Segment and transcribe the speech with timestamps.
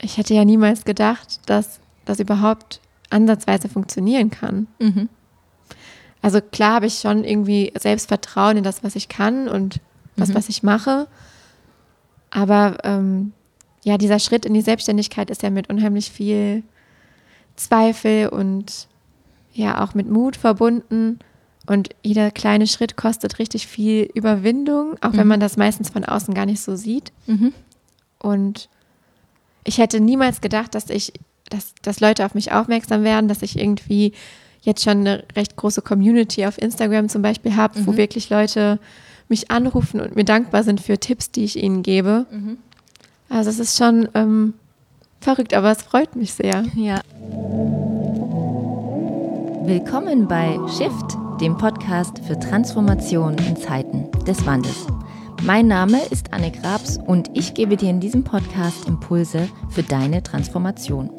[0.00, 4.66] ich hätte ja niemals gedacht, dass das überhaupt ansatzweise funktionieren kann.
[4.78, 5.08] Mhm.
[6.22, 9.80] Also klar habe ich schon irgendwie Selbstvertrauen in das, was ich kann und
[10.16, 10.34] was, Mhm.
[10.34, 11.06] was ich mache.
[12.30, 13.32] Aber ähm,
[13.84, 16.62] ja, dieser Schritt in die Selbstständigkeit ist ja mit unheimlich viel
[17.56, 18.88] Zweifel und
[19.52, 21.18] ja auch mit Mut verbunden.
[21.66, 25.28] Und jeder kleine Schritt kostet richtig viel Überwindung, auch wenn Mhm.
[25.28, 27.12] man das meistens von außen gar nicht so sieht.
[27.26, 27.52] Mhm.
[28.18, 28.68] Und
[29.64, 31.12] ich hätte niemals gedacht, dass ich,
[31.48, 34.12] dass, dass Leute auf mich aufmerksam werden, dass ich irgendwie
[34.62, 37.96] jetzt schon eine recht große Community auf Instagram zum Beispiel habe, wo Mhm.
[37.96, 38.78] wirklich Leute
[39.28, 42.26] mich anrufen und mir dankbar sind für Tipps, die ich ihnen gebe.
[42.30, 42.58] Mhm.
[43.28, 44.54] Also es ist schon ähm,
[45.20, 46.64] verrückt, aber es freut mich sehr.
[46.74, 47.00] Ja.
[49.64, 54.86] Willkommen bei Shift, dem Podcast für Transformation in Zeiten des Wandels.
[55.42, 60.22] Mein Name ist Anne Grabs und ich gebe dir in diesem Podcast Impulse für deine
[60.22, 61.10] Transformation.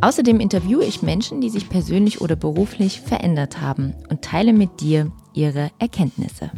[0.00, 5.10] Außerdem interviewe ich Menschen, die sich persönlich oder beruflich verändert haben und teile mit dir
[5.34, 6.52] ihre Erkenntnisse.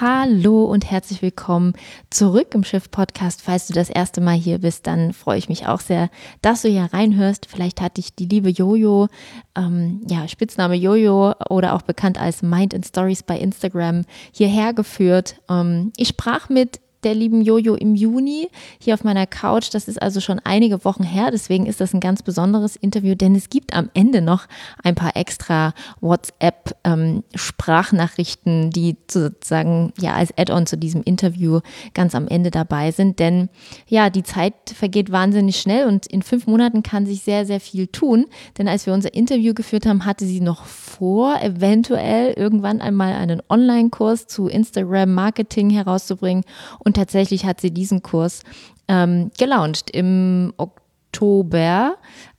[0.00, 1.74] Hallo und herzlich willkommen
[2.10, 3.42] zurück im Schiff Podcast.
[3.42, 6.10] Falls du das erste Mal hier bist, dann freue ich mich auch sehr,
[6.42, 7.46] dass du hier reinhörst.
[7.46, 9.08] Vielleicht hat dich die liebe Jojo,
[9.54, 15.40] ähm, ja, Spitzname Jojo oder auch bekannt als Mind and Stories bei Instagram hierher geführt.
[15.48, 19.68] Ähm, ich sprach mit der lieben Jojo im Juni hier auf meiner Couch.
[19.72, 21.30] Das ist also schon einige Wochen her.
[21.30, 24.46] Deswegen ist das ein ganz besonderes Interview, denn es gibt am Ende noch
[24.82, 31.60] ein paar extra WhatsApp-Sprachnachrichten, die sozusagen ja als Add-on zu diesem Interview
[31.92, 33.18] ganz am Ende dabei sind.
[33.18, 33.48] Denn
[33.86, 37.86] ja, die Zeit vergeht wahnsinnig schnell und in fünf Monaten kann sich sehr, sehr viel
[37.86, 38.26] tun.
[38.58, 40.64] Denn als wir unser Interview geführt haben, hatte sie noch
[40.98, 46.44] vor, eventuell irgendwann einmal einen Online-Kurs zu Instagram-Marketing herauszubringen.
[46.78, 48.42] Und tatsächlich hat sie diesen Kurs
[48.88, 51.96] ähm, gelauncht im Oktober.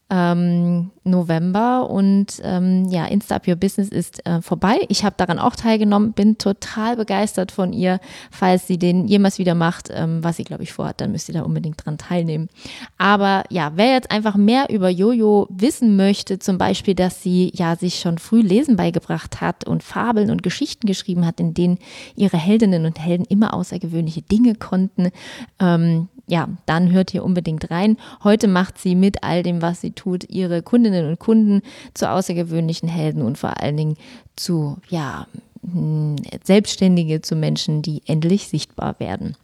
[0.10, 4.80] Ähm, November und ähm, ja, Insta Up Your Business ist äh, vorbei.
[4.90, 8.00] Ich habe daran auch teilgenommen, bin total begeistert von ihr.
[8.32, 11.36] Falls sie den jemals wieder macht, ähm, was sie glaube ich vorhat, dann müsst ihr
[11.36, 12.50] da unbedingt dran teilnehmen.
[12.98, 17.76] Aber ja, wer jetzt einfach mehr über Jojo wissen möchte, zum Beispiel, dass sie ja
[17.76, 21.78] sich schon früh Lesen beigebracht hat und Fabeln und Geschichten geschrieben hat, in denen
[22.16, 25.12] ihre Heldinnen und Helden immer außergewöhnliche Dinge konnten,
[25.60, 27.98] ähm, ja, dann hört hier unbedingt rein.
[28.24, 31.62] Heute macht sie mit all dem, was sie tut, ihre Kundinnen und Kunden
[31.94, 33.98] zu außergewöhnlichen Helden und vor allen Dingen
[34.36, 35.28] zu, ja,
[36.44, 39.36] Selbstständige, zu Menschen, die endlich sichtbar werden.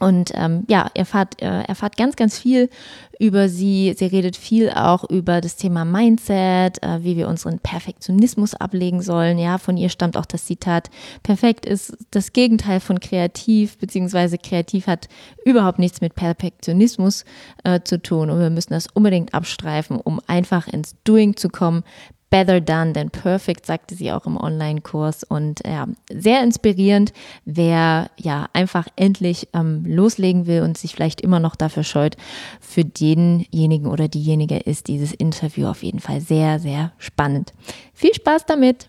[0.00, 2.70] Und ähm, ja, erfahrt, äh, erfahrt ganz, ganz viel
[3.18, 3.94] über sie.
[3.96, 9.38] Sie redet viel auch über das Thema Mindset, äh, wie wir unseren Perfektionismus ablegen sollen.
[9.38, 10.90] Ja, von ihr stammt auch das Zitat,
[11.24, 15.08] perfekt ist das Gegenteil von kreativ, beziehungsweise kreativ hat
[15.44, 17.24] überhaupt nichts mit Perfektionismus
[17.64, 18.30] äh, zu tun.
[18.30, 21.82] Und wir müssen das unbedingt abstreifen, um einfach ins Doing zu kommen.
[22.30, 25.24] Better done than perfect, sagte sie auch im Online-Kurs.
[25.24, 27.12] Und ja, sehr inspirierend,
[27.44, 32.16] wer ja einfach endlich ähm, loslegen will und sich vielleicht immer noch dafür scheut.
[32.60, 37.54] Für denjenigen oder diejenige ist dieses Interview auf jeden Fall sehr, sehr spannend.
[37.94, 38.88] Viel Spaß damit!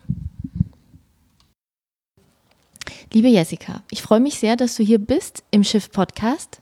[3.11, 6.61] Liebe Jessica, ich freue mich sehr, dass du hier bist im Schiff Podcast.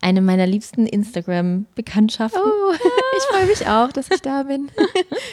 [0.00, 2.40] Eine meiner liebsten Instagram-Bekanntschaften.
[2.42, 2.72] Oh,
[3.18, 4.70] ich freue mich auch, dass ich da bin.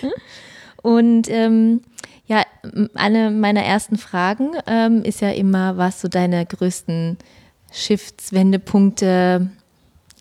[0.81, 1.81] Und ähm,
[2.27, 2.43] ja,
[2.93, 7.17] eine meiner ersten Fragen ähm, ist ja immer, was so deine größten
[7.71, 9.49] Shifts-Wendepunkte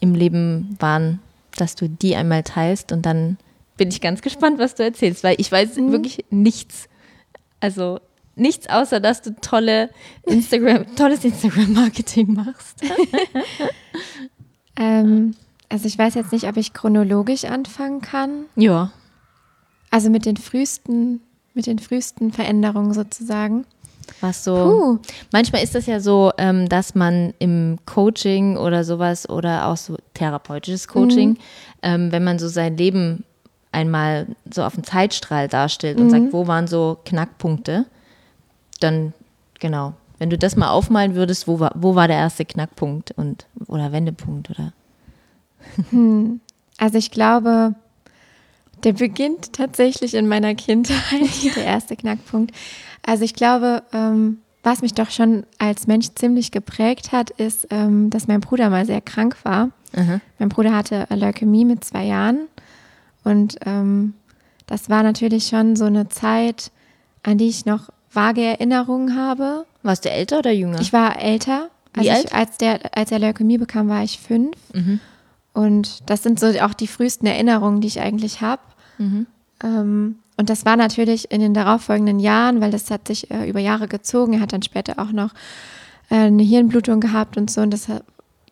[0.01, 1.21] im Leben waren,
[1.57, 3.39] dass du die einmal teilst und dann
[3.77, 5.93] bin ich ganz gespannt, was du erzählst, weil ich weiß Mhm.
[5.93, 6.89] wirklich nichts.
[7.61, 8.01] Also
[8.35, 9.91] nichts außer, dass du tolle
[10.25, 12.83] Instagram, tolles Instagram-Marketing machst.
[14.77, 15.35] Ähm,
[15.69, 18.45] also ich weiß jetzt nicht, ob ich chronologisch anfangen kann.
[18.55, 18.93] Ja.
[19.91, 21.21] Also mit den frühesten,
[21.55, 23.65] mit den frühesten Veränderungen sozusagen.
[24.21, 24.55] Was so.
[24.55, 24.99] Puh.
[25.33, 29.97] Manchmal ist das ja so, ähm, dass man im Coaching oder sowas oder auch so
[30.15, 31.39] therapeutisches Coaching,
[31.83, 33.25] ähm, wenn man so sein Leben
[33.73, 37.85] einmal so auf dem Zeitstrahl darstellt und sagt, wo waren so Knackpunkte,
[38.81, 39.13] dann
[39.59, 39.95] genau.
[40.19, 43.93] Wenn du das mal aufmalen würdest, wo war, wo war der erste Knackpunkt und oder
[43.93, 44.73] Wendepunkt oder
[46.79, 47.75] Also ich glaube,
[48.85, 50.95] der beginnt tatsächlich in meiner Kindheit,
[51.57, 52.55] der erste Knackpunkt.
[53.03, 58.11] Also ich glaube, ähm, was mich doch schon als Mensch ziemlich geprägt hat, ist, ähm,
[58.11, 59.71] dass mein Bruder mal sehr krank war.
[59.95, 60.21] Aha.
[60.39, 62.49] Mein Bruder hatte Leukämie mit zwei Jahren
[63.25, 64.15] und ähm,
[64.67, 66.73] das war natürlich schon so eine Zeit,
[67.23, 69.65] an die ich noch vage Erinnerungen habe.
[69.83, 70.81] warst du älter oder jünger?
[70.81, 71.69] Ich war älter.
[71.95, 72.25] Wie Also alt?
[72.27, 74.57] Ich, als, der, als er Leukämie bekam, war ich fünf.
[74.75, 75.01] Mhm.
[75.53, 78.63] Und das sind so auch die frühesten Erinnerungen, die ich eigentlich habe.
[78.99, 79.27] Mhm.
[79.63, 83.61] Ähm, und das war natürlich in den darauffolgenden Jahren, weil das hat sich äh, über
[83.61, 84.35] Jahre gezogen.
[84.35, 85.31] Er hat dann später auch noch
[86.11, 87.63] äh, eine Hirnblutung gehabt und so.
[87.63, 87.87] Und das,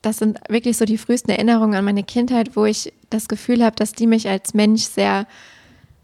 [0.00, 3.76] das sind wirklich so die frühesten Erinnerungen an meine Kindheit, wo ich das Gefühl habe,
[3.76, 5.26] dass die mich als Mensch sehr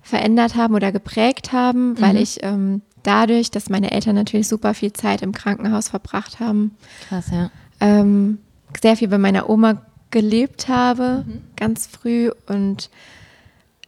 [0.02, 2.20] verändert haben oder geprägt haben, weil Mhm.
[2.20, 6.76] ich ähm, dadurch, dass meine Eltern natürlich super viel Zeit im Krankenhaus verbracht haben,
[7.08, 7.50] Krass, ja.
[7.80, 8.38] ähm,
[8.80, 11.24] sehr viel bei meiner Oma gelebt habe,
[11.56, 12.90] ganz früh und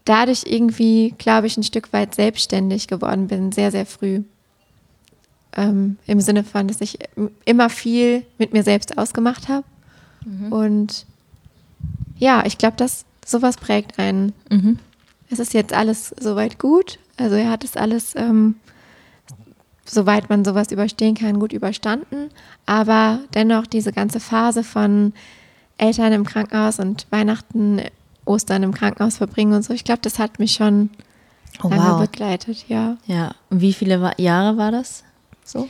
[0.05, 4.23] dadurch irgendwie, glaube ich, ein Stück weit selbstständig geworden bin, sehr, sehr früh.
[5.55, 6.99] Ähm, Im Sinne von, dass ich
[7.44, 9.65] immer viel mit mir selbst ausgemacht habe.
[10.50, 11.06] Und
[12.17, 14.32] ja, ich glaube, dass sowas prägt einen.
[14.50, 14.79] Mhm.
[15.31, 16.99] Es ist jetzt alles soweit gut.
[17.17, 18.56] Also er hat es alles, ähm,
[19.84, 22.31] soweit man sowas überstehen kann, gut überstanden.
[22.67, 25.12] Aber dennoch diese ganze Phase von
[25.79, 27.81] Eltern im Krankenhaus und Weihnachten,
[28.25, 30.90] Ostern im Krankenhaus verbringen und so, ich glaube, das hat mich schon
[31.62, 32.00] Oh, lange wow.
[32.00, 32.96] begleitet, ja.
[33.06, 33.34] Ja.
[33.50, 35.05] Und wie viele Jahre war das?
[35.44, 35.69] So?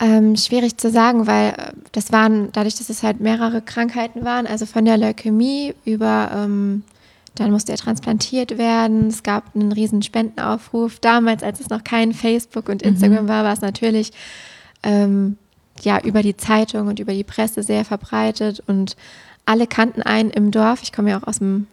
[0.00, 4.46] Ähm, schwierig zu sagen, weil äh, das waren, dadurch, dass es halt mehrere Krankheiten waren,
[4.46, 6.82] also von der Leukämie über, ähm,
[7.34, 9.08] dann musste er transplantiert werden.
[9.08, 10.98] Es gab einen riesen Spendenaufruf.
[11.00, 14.12] Damals, als es noch kein Facebook und Instagram war, war es natürlich
[14.82, 15.36] ähm,
[15.82, 18.96] ja über die Zeitung und über die Presse sehr verbreitet und
[19.46, 20.82] alle kannten einen im Dorf.
[20.82, 21.66] Ich komme ja auch aus einem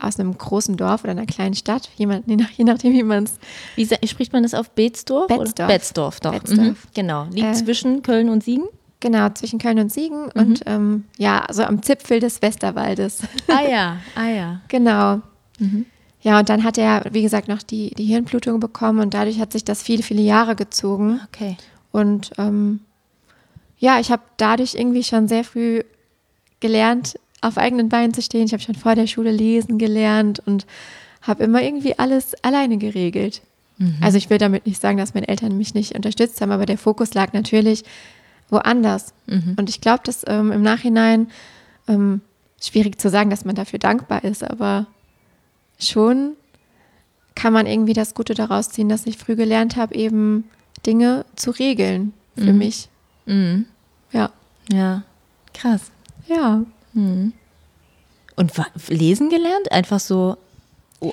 [0.00, 3.24] aus einem großen Dorf oder einer kleinen Stadt, jemand, je, nach, je nachdem, wie man
[3.24, 3.34] es
[3.76, 5.28] Wie spricht man das auf Betzdorf?
[5.28, 5.68] Betzdorf.
[5.68, 6.32] Betzdorf, doch.
[6.32, 6.58] Betzdorf.
[6.58, 6.76] Mhm.
[6.94, 7.26] Genau.
[7.30, 8.64] Liegt Äh, zwischen Köln und Siegen?
[9.04, 13.18] Genau, zwischen Köln und Siegen und ähm, ja, so am Zipfel des Westerwaldes.
[13.48, 14.60] Ah ja, ah ja.
[14.68, 15.20] genau.
[16.22, 19.52] Ja, und dann hat er, wie gesagt, noch die, die Hirnblutung bekommen und dadurch hat
[19.52, 21.20] sich das viele, viele Jahre gezogen.
[21.28, 21.58] Okay.
[21.92, 22.80] Und ähm,
[23.76, 25.82] ja, ich habe dadurch irgendwie schon sehr früh
[26.60, 28.46] gelernt, auf eigenen Beinen zu stehen.
[28.46, 30.64] Ich habe schon vor der Schule lesen gelernt und
[31.20, 33.42] habe immer irgendwie alles alleine geregelt.
[34.00, 36.78] Also ich will damit nicht sagen, dass meine Eltern mich nicht unterstützt haben, aber der
[36.78, 37.82] Fokus lag natürlich
[38.54, 39.12] woanders.
[39.58, 41.28] Und ich glaube, dass ähm, im Nachhinein
[41.88, 42.22] ähm,
[42.62, 44.86] schwierig zu sagen, dass man dafür dankbar ist, aber
[45.78, 46.32] schon
[47.34, 50.44] kann man irgendwie das Gute daraus ziehen, dass ich früh gelernt habe, eben
[50.86, 52.88] Dinge zu regeln für mich.
[53.26, 53.66] Mhm.
[54.12, 54.30] Ja.
[54.72, 55.02] Ja.
[55.52, 55.90] Krass.
[56.26, 56.62] Ja.
[58.36, 59.70] Und wa- lesen gelernt?
[59.72, 60.36] Einfach so,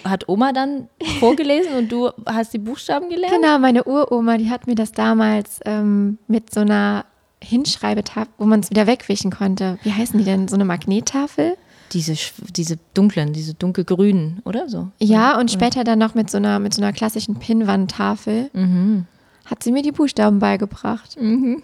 [0.03, 0.87] hat Oma dann
[1.19, 3.33] vorgelesen und du hast die Buchstaben gelernt?
[3.35, 7.05] Genau, meine Uroma, die hat mir das damals ähm, mit so einer
[7.43, 9.77] Hinschreibetafel, wo man es wieder wegwischen konnte.
[9.83, 10.47] Wie heißen die denn?
[10.47, 11.57] So eine Magnettafel?
[11.93, 12.15] Diese,
[12.55, 14.87] diese dunklen, diese dunkelgrünen, oder so?
[14.99, 19.05] Ja, und später dann noch mit so einer, mit so einer klassischen Pinnwandtafel Mhm.
[19.45, 21.17] hat sie mir die Buchstaben beigebracht.
[21.17, 21.61] Und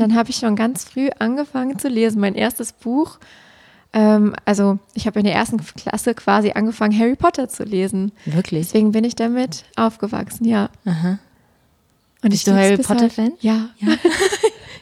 [0.00, 2.20] dann habe ich schon ganz früh angefangen zu lesen.
[2.20, 3.18] Mein erstes Buch,
[3.92, 8.10] ähm, also ich habe in der ersten Klasse quasi angefangen, Harry Potter zu lesen.
[8.24, 8.66] Wirklich?
[8.66, 10.70] Deswegen bin ich damit aufgewachsen, ja.
[10.86, 11.18] Aha.
[12.22, 13.26] Und Bist ich du Harry Potter-Fan?
[13.26, 13.36] heute.
[13.46, 13.68] Ja.
[13.78, 13.88] Ja.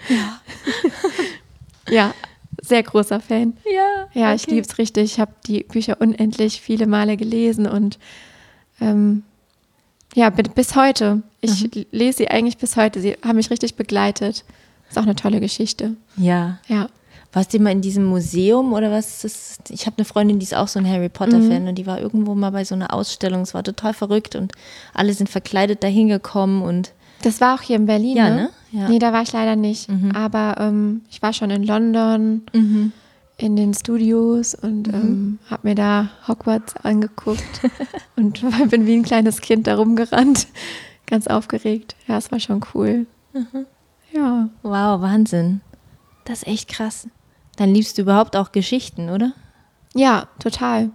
[1.88, 2.14] ja,
[2.62, 3.56] sehr großer Fan.
[3.72, 4.08] Ja.
[4.14, 5.04] Ja, ich liebe es richtig.
[5.04, 7.98] Ich habe die Bücher unendlich viele Male gelesen und
[8.80, 9.22] ähm,
[10.14, 11.22] ja, bi- bis heute.
[11.40, 11.86] Ich Mhm.
[11.92, 13.00] lese sie eigentlich bis heute.
[13.00, 14.44] Sie haben mich richtig begleitet.
[14.88, 15.94] Ist auch eine tolle Geschichte.
[16.16, 16.58] Ja.
[16.68, 16.88] Ja.
[17.32, 19.22] Warst du mal in diesem Museum oder was?
[19.24, 19.70] ist Das?
[19.70, 22.34] Ich habe eine Freundin, die ist auch so ein Harry Potter-Fan und die war irgendwo
[22.34, 23.42] mal bei so einer Ausstellung.
[23.42, 24.52] Es war total verrückt und
[24.94, 28.16] alle sind verkleidet dahin gekommen und Das war auch hier in Berlin.
[28.16, 28.36] Ja, ne?
[28.36, 28.50] ne?
[28.72, 28.88] Ja.
[28.88, 29.88] Nee, da war ich leider nicht.
[30.14, 32.42] Aber ähm, ich war schon in London,
[33.38, 37.60] in den Studios und ähm, habe mir da Hogwarts angeguckt
[38.16, 40.46] und bin wie ein kleines Kind da rumgerannt.
[41.06, 41.94] Ganz aufgeregt.
[42.06, 43.06] Ja, es war schon cool.
[44.12, 44.48] Ja.
[44.62, 45.60] wow, Wahnsinn.
[46.24, 47.08] Das ist echt krass.
[47.56, 49.32] Dann liebst du überhaupt auch Geschichten, oder?
[49.94, 50.90] Ja, total.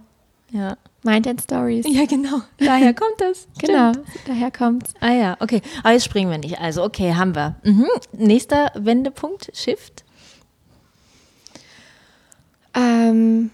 [0.50, 0.76] Ja.
[1.02, 1.84] Mind and Stories.
[1.88, 2.42] Ja, genau.
[2.58, 3.48] Daher kommt das.
[3.58, 3.92] Genau,
[4.26, 4.94] daher kommt's.
[5.00, 5.60] Ah ja, okay.
[5.82, 6.60] Aber jetzt springen wir nicht.
[6.60, 7.56] Also, okay, haben wir.
[7.64, 7.86] Mhm.
[8.12, 10.04] Nächster Wendepunkt, Shift.
[12.74, 13.50] Ähm,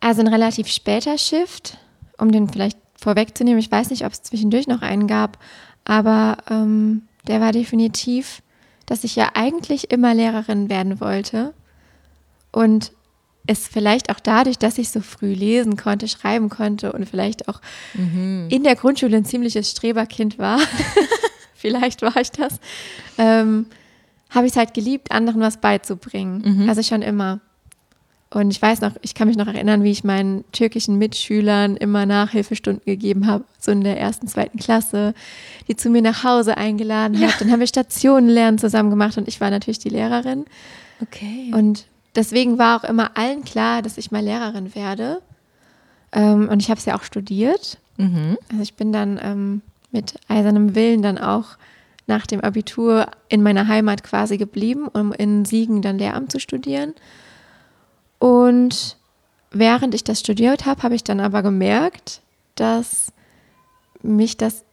[0.00, 1.78] also ein relativ später Shift,
[2.18, 3.58] um den vielleicht vorwegzunehmen.
[3.58, 5.38] Ich weiß nicht, ob es zwischendurch noch einen gab,
[5.84, 8.42] aber ähm, der war definitiv,
[8.86, 11.52] dass ich ja eigentlich immer Lehrerin werden wollte
[12.52, 12.92] und
[13.46, 17.60] es vielleicht auch dadurch, dass ich so früh lesen konnte, schreiben konnte und vielleicht auch
[18.50, 20.58] in der Grundschule ein ziemliches Streberkind war,
[21.54, 22.58] vielleicht war ich das,
[23.18, 23.66] ähm,
[24.30, 26.42] habe ich es halt geliebt, anderen was beizubringen.
[26.68, 27.40] Also schon immer.
[28.28, 32.06] Und ich weiß noch, ich kann mich noch erinnern, wie ich meinen türkischen Mitschülern immer
[32.06, 35.14] Nachhilfestunden gegeben habe, so in der ersten, zweiten Klasse,
[35.68, 37.40] die zu mir nach Hause eingeladen hat.
[37.40, 40.44] Dann haben wir Stationenlernen zusammen gemacht und ich war natürlich die Lehrerin.
[41.00, 41.52] Okay.
[41.54, 45.22] Und deswegen war auch immer allen klar, dass ich mal Lehrerin werde.
[46.12, 47.78] Ähm, und ich habe es ja auch studiert.
[47.96, 48.38] Mhm.
[48.50, 51.56] Also ich bin dann ähm, mit eisernem Willen dann auch
[52.06, 56.94] nach dem Abitur in meiner Heimat quasi geblieben, um in Siegen dann Lehramt zu studieren.
[58.18, 58.96] Und
[59.50, 62.20] während ich das studiert habe, habe ich dann aber gemerkt,
[62.54, 63.12] dass
[64.02, 64.64] mich das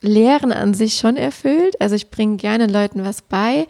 [0.00, 1.80] Lehren an sich schon erfüllt.
[1.80, 3.66] Also ich bringe gerne Leuten was bei,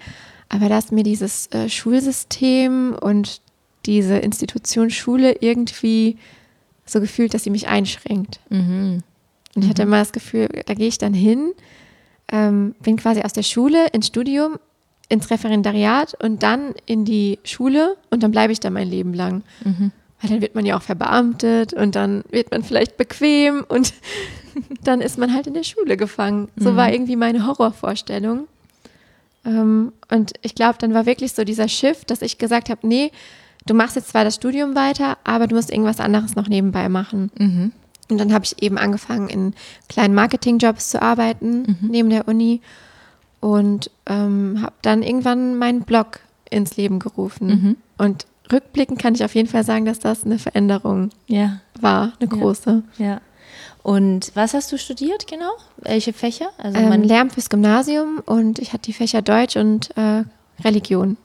[0.55, 3.41] aber dass mir dieses äh, Schulsystem und
[3.87, 6.17] diese Institution Schule irgendwie
[6.87, 8.41] so gefühlt, dass sie mich einschränkt.
[8.51, 9.03] Mhm.
[9.55, 11.53] Und ich hatte immer das Gefühl, da gehe ich dann hin,
[12.33, 14.59] ähm, bin quasi aus der Schule ins Studium,
[15.09, 19.43] ins Referendariat und dann in die Schule und dann bleibe ich da mein Leben lang.
[19.65, 19.93] Mhm.
[20.21, 23.93] Weil dann wird man ja auch verbeamtet und dann wird man vielleicht bequem und
[24.85, 26.49] dann ist man halt in der Schule gefangen.
[26.57, 26.77] So Mhm.
[26.77, 28.47] war irgendwie meine Horrorvorstellung.
[29.45, 33.11] Ähm, und ich glaube, dann war wirklich so dieser Shift, dass ich gesagt habe, nee,
[33.67, 37.31] du machst jetzt zwar das Studium weiter, aber du musst irgendwas anderes noch nebenbei machen.
[37.39, 37.73] Mhm.
[38.11, 39.55] Und dann habe ich eben angefangen, in
[39.89, 42.61] kleinen Marketingjobs zu arbeiten neben der Uni
[43.41, 46.21] und ähm, habe dann irgendwann meinen Blog
[46.51, 47.47] ins Leben gerufen.
[47.49, 47.77] Mhm.
[47.97, 52.29] Und rückblickend kann ich auf jeden Fall sagen, dass das eine Veränderung Ja, war, eine
[52.31, 52.37] Ja.
[52.37, 52.83] große.
[52.99, 53.21] ja.
[53.85, 55.53] Und was hast du studiert genau?
[55.77, 56.49] Welche Fächer?
[56.59, 60.25] Also Ähm, Lehramt fürs Gymnasium und ich hatte die Fächer Deutsch und äh,
[60.65, 61.17] Religion.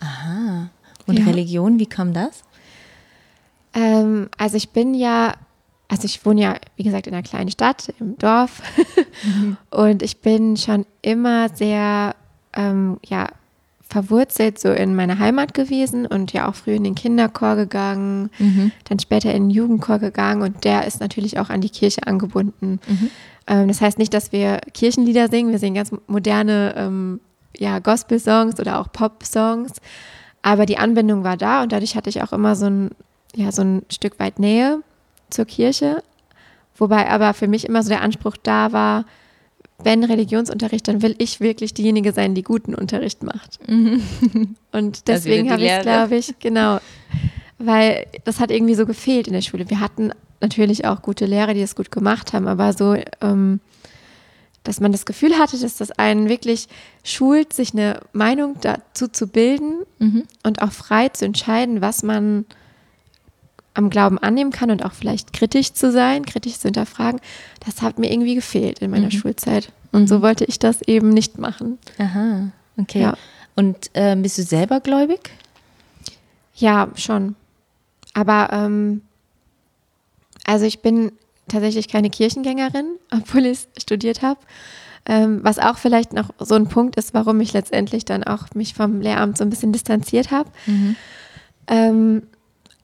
[0.00, 0.68] aha.
[1.06, 1.24] Und Ja.
[1.26, 2.42] Religion, wie kam das?
[3.72, 5.34] Ähm, also ich bin ja,
[5.86, 8.60] also ich wohne ja, wie gesagt, in einer kleinen Stadt, im Dorf.
[9.70, 12.16] Und ich bin schon immer sehr,
[12.54, 13.28] ähm, ja,
[13.96, 18.28] verwurzelt so in meiner Heimat gewesen und ja auch früh in den Kinderchor gegangen,
[18.84, 22.78] dann später in den Jugendchor gegangen und der ist natürlich auch an die Kirche angebunden.
[23.46, 27.20] Ähm, das heißt nicht, dass wir Kirchenlieder singen, wir singen ganz moderne ähm,
[27.56, 29.72] ja, Gospel-Songs oder auch Pop-Songs,
[30.42, 32.90] aber die Anbindung war da und dadurch hatte ich auch immer so ein,
[33.34, 34.82] ja, so ein Stück weit Nähe
[35.30, 36.02] zur Kirche,
[36.76, 39.06] wobei aber für mich immer so der Anspruch da war,
[39.82, 43.58] wenn Religionsunterricht, dann will ich wirklich diejenige sein, die guten Unterricht macht.
[44.72, 46.78] Und deswegen habe ich es, glaube ich, genau,
[47.58, 49.68] weil das hat irgendwie so gefehlt in der Schule.
[49.68, 53.60] Wir hatten natürlich auch gute Lehrer, die das gut gemacht haben, aber so, ähm,
[54.64, 56.68] dass man das Gefühl hatte, dass das einen wirklich
[57.04, 59.84] schult, sich eine Meinung dazu zu bilden
[60.42, 62.46] und auch frei zu entscheiden, was man
[63.76, 67.20] am Glauben annehmen kann und auch vielleicht kritisch zu sein, kritisch zu hinterfragen,
[67.64, 69.70] das hat mir irgendwie gefehlt in meiner Schulzeit.
[69.92, 71.78] Und so wollte ich das eben nicht machen.
[71.98, 73.02] Aha, okay.
[73.02, 73.14] Ja.
[73.54, 75.30] Und ähm, bist du selber gläubig?
[76.54, 77.36] Ja, schon.
[78.14, 79.02] Aber ähm,
[80.44, 81.12] also ich bin
[81.48, 84.40] tatsächlich keine Kirchengängerin, obwohl ich studiert habe.
[85.08, 88.74] Ähm, was auch vielleicht noch so ein Punkt ist, warum ich letztendlich dann auch mich
[88.74, 90.50] vom Lehramt so ein bisschen distanziert habe.
[91.68, 92.22] Ähm,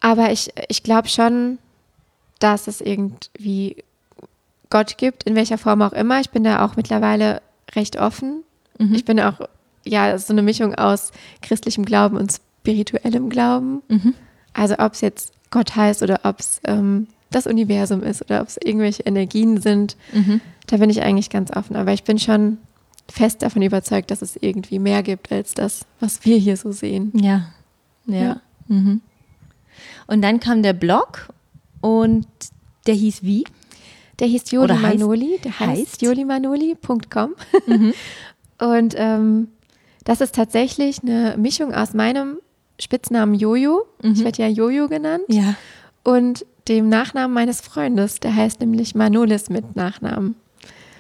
[0.02, 1.58] aber ich, ich glaube schon,
[2.40, 3.76] dass es irgendwie
[4.68, 6.20] Gott gibt, in welcher Form auch immer.
[6.20, 7.40] Ich bin da auch mittlerweile
[7.74, 8.42] recht offen.
[8.94, 9.34] Ich bin auch,
[9.86, 13.82] ja, so eine Mischung aus christlichem Glauben und spirituellem Glauben.
[14.54, 18.48] Also ob es jetzt Gott heißt oder ob es ähm, das Universum ist oder ob
[18.48, 19.96] es irgendwelche Energien sind,
[20.66, 21.76] da bin ich eigentlich ganz offen.
[21.76, 22.58] Aber ich bin schon
[23.08, 27.12] fest davon überzeugt, dass es irgendwie mehr gibt als das, was wir hier so sehen.
[27.14, 27.50] Ja.
[28.06, 28.22] Ja.
[28.22, 28.40] Ja.
[28.68, 29.00] Mhm.
[30.06, 31.28] Und dann kam der Blog
[31.80, 32.26] und
[32.86, 33.44] der hieß wie?
[34.20, 36.02] Der hieß Joli heißt- Manoli, der heißt, heißt?
[36.02, 37.34] jolimanoli.com.
[38.60, 39.48] Und ähm,
[40.04, 42.38] das ist tatsächlich eine Mischung aus meinem
[42.78, 45.54] Spitznamen Jojo, ich werde ja Jojo genannt, Ja.
[46.04, 50.36] und dem Nachnamen meines Freundes, der heißt nämlich Manolis mit Nachnamen.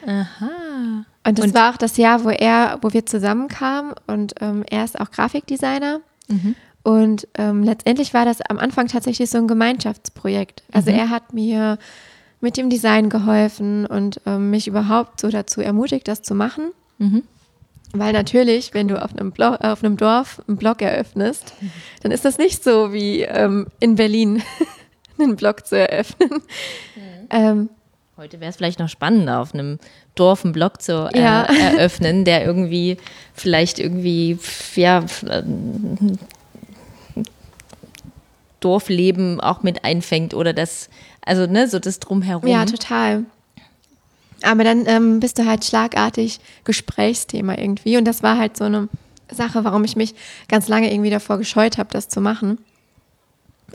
[0.06, 1.04] Aha.
[1.26, 4.84] Und das Und- war auch das Jahr, wo er, wo wir zusammenkamen und ähm, er
[4.84, 6.00] ist auch Grafikdesigner.
[6.82, 10.62] Und ähm, letztendlich war das am Anfang tatsächlich so ein Gemeinschaftsprojekt.
[10.72, 11.78] Also er hat mir
[12.40, 16.72] mit dem Design geholfen und ähm, mich überhaupt so dazu ermutigt, das zu machen.
[17.94, 21.52] Weil natürlich, wenn du auf einem, Blo auf einem Dorf einen Blog eröffnest,
[22.02, 24.42] dann ist das nicht so wie ähm, in Berlin
[25.20, 26.30] einen Blog zu eröffnen.
[27.30, 27.68] Ähm,
[28.16, 29.78] Heute wäre es vielleicht noch spannender, auf einem
[30.14, 31.42] Dorf einen Blog zu äh, Ja.
[31.44, 32.96] eröffnen, der irgendwie
[33.34, 34.38] vielleicht irgendwie
[34.76, 35.04] ja,
[38.64, 40.88] Dorfleben auch mit einfängt oder das,
[41.24, 42.48] also ne, so das drumherum.
[42.48, 43.24] Ja, total.
[44.42, 47.96] Aber dann ähm, bist du halt schlagartig Gesprächsthema irgendwie.
[47.96, 48.88] Und das war halt so eine
[49.30, 50.14] Sache, warum ich mich
[50.48, 52.58] ganz lange irgendwie davor gescheut habe, das zu machen.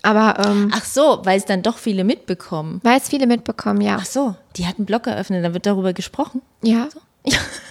[0.03, 2.79] Aber ähm, Ach so, weil es dann doch viele mitbekommen.
[2.83, 3.97] weil es viele mitbekommen, ja.
[3.99, 6.41] Ach so, die hat einen Blog eröffnet, dann wird darüber gesprochen.
[6.61, 6.87] Ja.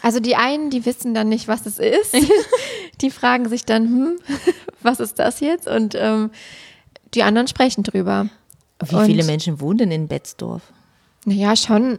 [0.03, 2.15] Also die einen, die wissen dann nicht, was es ist.
[3.01, 4.19] die fragen sich dann, hm,
[4.83, 5.67] was ist das jetzt?
[5.69, 6.31] Und ähm,
[7.17, 8.29] die anderen sprechen drüber.
[8.85, 10.63] Wie viele Menschen wohnen denn in Betzdorf?
[11.25, 11.99] Naja, schon,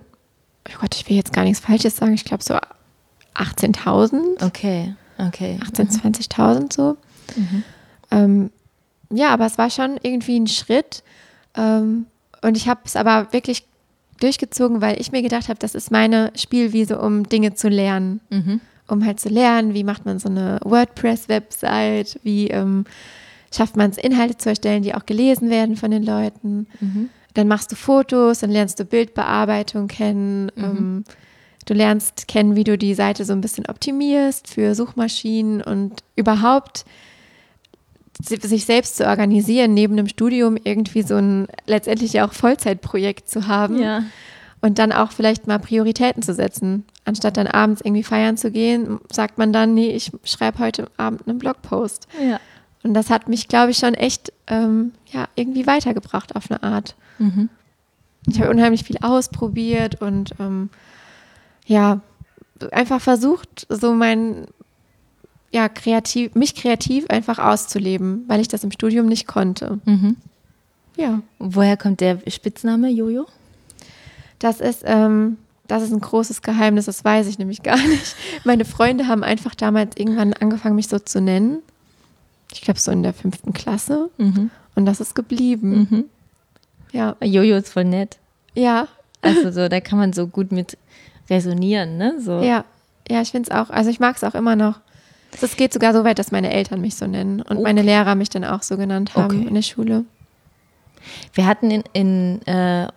[0.70, 2.56] oh Gott, ich will jetzt gar nichts Falsches sagen, ich glaube so
[3.36, 4.46] 18.000.
[4.46, 5.60] Okay, okay.
[5.62, 6.98] 18.000, 20.000 so.
[7.36, 7.64] Mhm.
[8.12, 8.52] Ähm,
[9.12, 11.04] ja, aber es war schon irgendwie ein Schritt.
[11.56, 12.06] Ähm,
[12.42, 13.66] und ich habe es aber wirklich
[14.20, 18.22] durchgezogen, weil ich mir gedacht habe, das ist meine Spielwiese, um Dinge zu lernen.
[18.30, 18.62] Mhm.
[18.88, 22.86] Um halt zu lernen, wie macht man so eine WordPress-Website, wie ähm,
[23.54, 26.68] schafft man es, Inhalte zu erstellen, die auch gelesen werden von den Leuten.
[26.80, 27.10] Mhm.
[27.34, 30.52] Dann machst du Fotos, dann lernst du Bildbearbeitung kennen.
[30.56, 30.64] Mhm.
[30.64, 31.04] Ähm,
[31.66, 36.86] du lernst kennen, wie du die Seite so ein bisschen optimierst für Suchmaschinen und überhaupt
[38.20, 43.48] sich selbst zu organisieren, neben dem Studium irgendwie so ein letztendlich ja auch Vollzeitprojekt zu
[43.48, 43.80] haben.
[43.80, 44.04] Ja.
[44.60, 46.86] Und dann auch vielleicht mal Prioritäten zu setzen.
[47.06, 51.28] Anstatt dann abends irgendwie feiern zu gehen, sagt man dann, nee, ich schreibe heute Abend
[51.28, 52.08] einen Blogpost.
[52.20, 52.40] Ja.
[52.84, 56.96] Und das hat mich, glaube ich, schon echt ähm, ja, irgendwie weitergebracht auf eine Art.
[57.20, 57.50] Mhm.
[58.28, 60.70] Ich habe unheimlich viel ausprobiert und ähm,
[61.66, 62.02] ja,
[62.72, 64.48] einfach versucht, so mein,
[65.52, 69.80] ja, kreativ, mich kreativ einfach auszuleben, weil ich das im Studium nicht konnte.
[69.86, 70.18] Mhm.
[70.98, 71.22] Ja.
[71.40, 73.28] Woher kommt der Spitzname Jojo?
[74.40, 78.16] Das ist, ähm, das ist ein großes Geheimnis, das weiß ich nämlich gar nicht.
[78.44, 81.60] Meine Freunde haben einfach damals irgendwann angefangen, mich so zu nennen.
[82.54, 84.10] Ich glaube, so in der fünften Klasse.
[84.18, 84.52] Mhm.
[84.76, 85.88] Und das ist geblieben.
[85.90, 86.06] Mhm.
[86.92, 87.16] Ja.
[87.22, 88.18] Jojo ist voll nett.
[88.54, 88.88] Ja.
[89.22, 90.78] Also so, da kann man so gut mit
[91.30, 92.20] resonieren, ne?
[92.20, 92.42] So.
[92.42, 92.66] Ja,
[93.10, 93.70] ja, ich finde es auch.
[93.70, 94.80] Also ich mag es auch immer noch.
[95.42, 97.64] Es geht sogar so weit, dass meine Eltern mich so nennen und okay.
[97.64, 99.48] meine Lehrer mich dann auch so genannt haben okay.
[99.48, 100.06] in der Schule.
[101.34, 102.88] Wir hatten in, in äh,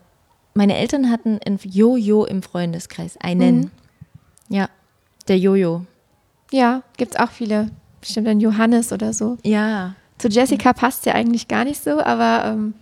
[0.54, 3.57] meine Eltern hatten ein Jojo im Freundeskreis, einen.
[3.57, 3.71] Mhm.
[4.49, 4.69] Ja,
[5.28, 5.87] der Jojo.
[6.50, 7.71] Ja, gibt es auch viele.
[8.00, 9.38] Bestimmt ein Johannes oder so.
[9.42, 9.95] Ja.
[10.19, 12.45] Zu Jessica passt ja eigentlich gar nicht so, aber.
[12.47, 12.75] Ähm,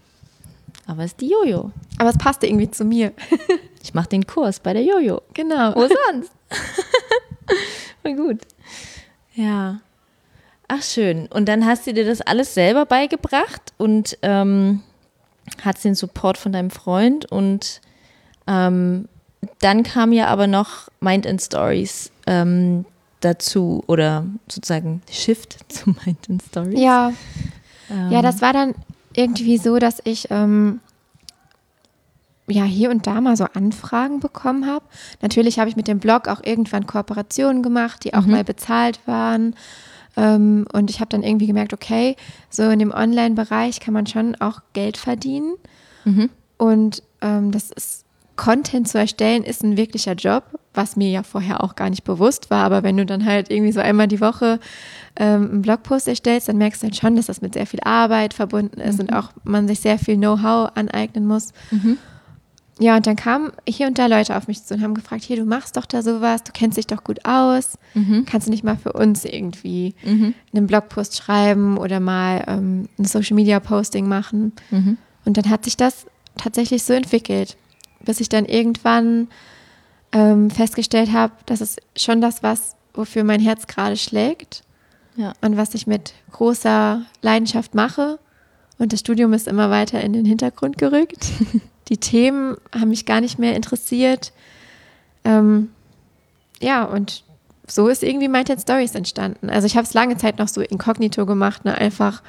[0.86, 1.70] aber es ist die Jojo.
[1.98, 3.12] Aber es passte irgendwie zu mir.
[3.82, 5.20] ich mache den Kurs bei der Jojo.
[5.34, 5.74] Genau.
[5.74, 6.32] Wo sonst?
[8.02, 8.40] Voll gut.
[9.34, 9.80] Ja.
[10.66, 11.26] Ach schön.
[11.28, 14.82] Und dann hast du dir das alles selber beigebracht und ähm,
[15.62, 17.80] hast den Support von deinem Freund und
[18.46, 19.08] ähm,
[19.60, 22.84] dann kam ja aber noch Mind and Stories ähm,
[23.20, 26.80] dazu oder sozusagen Shift zu and Stories.
[26.80, 27.12] Ja.
[28.10, 28.74] ja, das war dann
[29.14, 30.80] irgendwie so, dass ich ähm,
[32.48, 34.84] ja hier und da mal so Anfragen bekommen habe.
[35.20, 38.32] Natürlich habe ich mit dem Blog auch irgendwann Kooperationen gemacht, die auch mhm.
[38.32, 39.54] mal bezahlt waren.
[40.16, 42.16] Ähm, und ich habe dann irgendwie gemerkt, okay,
[42.50, 45.54] so in dem Online-Bereich kann man schon auch Geld verdienen.
[46.04, 46.30] Mhm.
[46.56, 48.04] Und ähm, das ist
[48.38, 52.50] Content zu erstellen ist ein wirklicher Job, was mir ja vorher auch gar nicht bewusst
[52.50, 52.64] war.
[52.64, 54.60] Aber wenn du dann halt irgendwie so einmal die Woche
[55.16, 58.32] ähm, einen Blogpost erstellst, dann merkst du halt schon, dass das mit sehr viel Arbeit
[58.32, 59.00] verbunden ist mhm.
[59.08, 61.52] und auch man sich sehr viel Know-how aneignen muss.
[61.72, 61.98] Mhm.
[62.80, 65.36] Ja, und dann kamen hier und da Leute auf mich zu und haben gefragt, hier,
[65.36, 68.24] du machst doch da sowas, du kennst dich doch gut aus, mhm.
[68.24, 70.32] kannst du nicht mal für uns irgendwie mhm.
[70.54, 74.52] einen Blogpost schreiben oder mal ähm, ein Social-Media-Posting machen?
[74.70, 74.96] Mhm.
[75.24, 77.56] Und dann hat sich das tatsächlich so entwickelt,
[78.00, 79.28] bis ich dann irgendwann
[80.12, 84.62] ähm, festgestellt habe, dass es schon das was, wofür mein Herz gerade schlägt
[85.16, 85.32] ja.
[85.40, 88.18] und was ich mit großer Leidenschaft mache.
[88.78, 91.26] Und das Studium ist immer weiter in den Hintergrund gerückt.
[91.88, 94.32] Die Themen haben mich gar nicht mehr interessiert.
[95.24, 95.70] Ähm,
[96.60, 97.24] ja, und
[97.66, 99.50] so ist irgendwie Minded Stories entstanden.
[99.50, 101.74] Also ich habe es lange Zeit noch so inkognito gemacht, ne?
[101.74, 102.22] einfach,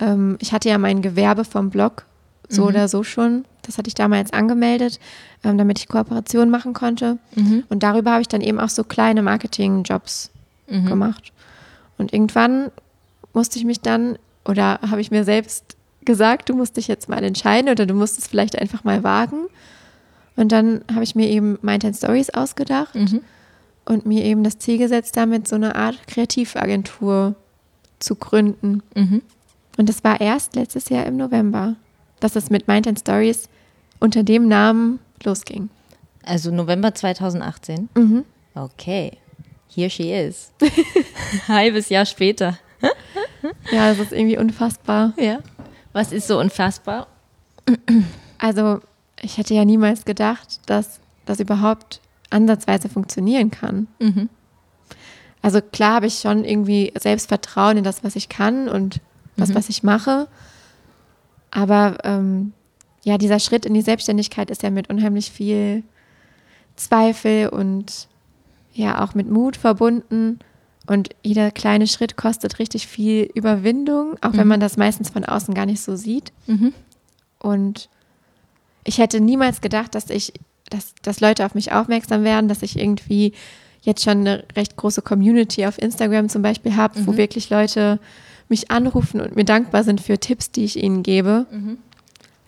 [0.00, 2.04] ähm, ich hatte ja mein Gewerbe vom Blog
[2.48, 2.68] so mhm.
[2.68, 3.44] oder so schon.
[3.62, 5.00] Das hatte ich damals angemeldet,
[5.42, 7.18] ähm, damit ich Kooperationen machen konnte.
[7.34, 7.64] Mhm.
[7.68, 10.30] Und darüber habe ich dann eben auch so kleine Marketing-Jobs
[10.68, 10.86] mhm.
[10.86, 11.32] gemacht.
[11.98, 12.70] Und irgendwann
[13.32, 17.22] musste ich mich dann oder habe ich mir selbst gesagt, du musst dich jetzt mal
[17.24, 19.46] entscheiden oder du musst es vielleicht einfach mal wagen.
[20.36, 23.20] Und dann habe ich mir eben Mind Stories ausgedacht mhm.
[23.84, 27.36] und mir eben das Ziel gesetzt, damit so eine Art Kreativagentur
[28.00, 28.82] zu gründen.
[28.94, 29.22] Mhm.
[29.76, 31.76] Und das war erst letztes Jahr im November,
[32.24, 33.50] dass es mit Mind Stories
[34.00, 35.68] unter dem Namen losging.
[36.24, 37.90] Also November 2018?
[37.94, 38.24] Mhm.
[38.54, 39.18] Okay.
[39.68, 40.50] Here she is.
[41.48, 42.58] Halbes Jahr später.
[43.70, 45.12] ja, das ist irgendwie unfassbar.
[45.18, 45.40] Ja.
[45.92, 47.08] Was ist so unfassbar?
[48.38, 48.80] Also,
[49.20, 53.86] ich hätte ja niemals gedacht, dass das überhaupt ansatzweise funktionieren kann.
[53.98, 54.30] Mhm.
[55.42, 59.02] Also klar habe ich schon irgendwie Selbstvertrauen in das, was ich kann und
[59.36, 59.54] das, mhm.
[59.56, 60.26] was ich mache.
[61.54, 62.52] Aber ähm,
[63.04, 65.84] ja, dieser Schritt in die Selbstständigkeit ist ja mit unheimlich viel
[66.76, 68.08] Zweifel und
[68.72, 70.40] ja auch mit Mut verbunden.
[70.86, 75.54] Und jeder kleine Schritt kostet richtig viel Überwindung, auch wenn man das meistens von außen
[75.54, 76.32] gar nicht so sieht.
[77.38, 77.88] Und
[78.82, 80.32] ich hätte niemals gedacht, dass ich,
[80.68, 83.32] dass, dass Leute auf mich aufmerksam werden, dass ich irgendwie
[83.82, 88.00] jetzt schon eine recht große Community auf Instagram zum Beispiel habe, wo wirklich Leute
[88.54, 91.46] mich anrufen und mir dankbar sind für Tipps, die ich ihnen gebe.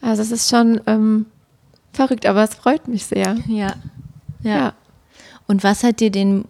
[0.01, 1.27] Also es ist schon ähm,
[1.93, 3.37] verrückt, aber es freut mich sehr.
[3.49, 3.55] Ja.
[3.57, 3.75] ja.
[4.43, 4.73] Ja.
[5.49, 6.45] Und was hat dir den,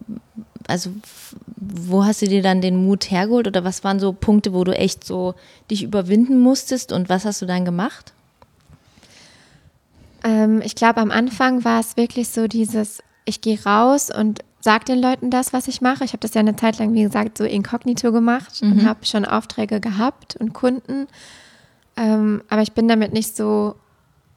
[0.67, 0.91] also
[1.55, 4.77] wo hast du dir dann den Mut hergeholt oder was waren so Punkte, wo du
[4.77, 5.33] echt so
[5.71, 8.13] dich überwinden musstest und was hast du dann gemacht?
[10.23, 14.85] Ähm, ich glaube, am Anfang war es wirklich so dieses, ich gehe raus und sage
[14.85, 16.03] den Leuten das, was ich mache.
[16.03, 19.25] Ich habe das ja eine Zeit lang, wie gesagt, so inkognito gemacht und habe schon
[19.25, 21.07] Aufträge gehabt und Kunden.
[21.95, 23.75] Ähm, aber ich bin damit nicht so,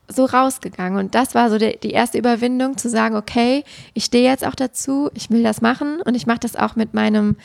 [0.08, 0.98] so rausgegangen.
[0.98, 4.54] Und das war so die, die erste Überwindung, zu sagen, okay, ich stehe jetzt auch
[4.54, 7.36] dazu, ich will das machen und ich mache das auch mit meinem,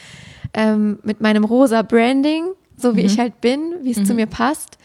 [0.53, 2.45] ähm, mit meinem rosa Branding,
[2.77, 4.77] so wie ich halt bin, wie es zu mir passt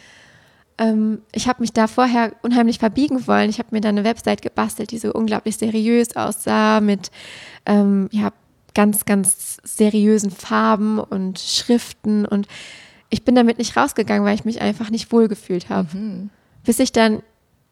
[0.80, 3.50] ähm, ich habe mich da vorher unheimlich verbiegen wollen.
[3.50, 7.10] Ich habe mir da eine Website gebastelt, die so unglaublich seriös aussah, mit
[7.66, 8.32] ähm, ja,
[8.74, 12.24] ganz, ganz seriösen Farben und Schriften.
[12.24, 12.48] Und
[13.10, 15.88] ich bin damit nicht rausgegangen, weil ich mich einfach nicht wohlgefühlt habe.
[16.64, 17.22] Bis ich dann,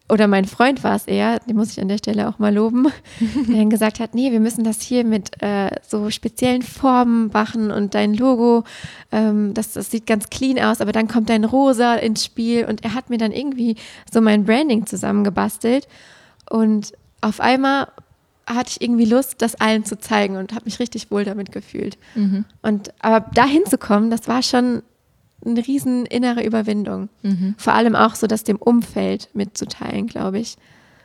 [0.09, 2.87] oder mein Freund war es eher, den muss ich an der Stelle auch mal loben,
[3.47, 7.71] der dann gesagt hat, nee, wir müssen das hier mit äh, so speziellen Formen machen
[7.71, 8.63] und dein Logo,
[9.11, 12.83] ähm, das, das sieht ganz clean aus, aber dann kommt dein Rosa ins Spiel und
[12.83, 13.75] er hat mir dann irgendwie
[14.11, 15.87] so mein Branding zusammengebastelt
[16.49, 17.87] und auf einmal
[18.47, 21.99] hatte ich irgendwie Lust, das allen zu zeigen und habe mich richtig wohl damit gefühlt.
[22.63, 24.81] Und aber dahin zu kommen, das war schon
[25.45, 27.09] eine riesen innere Überwindung.
[27.57, 30.57] Vor allem auch so, das dem Umfeld mitzuteilen, glaube ich.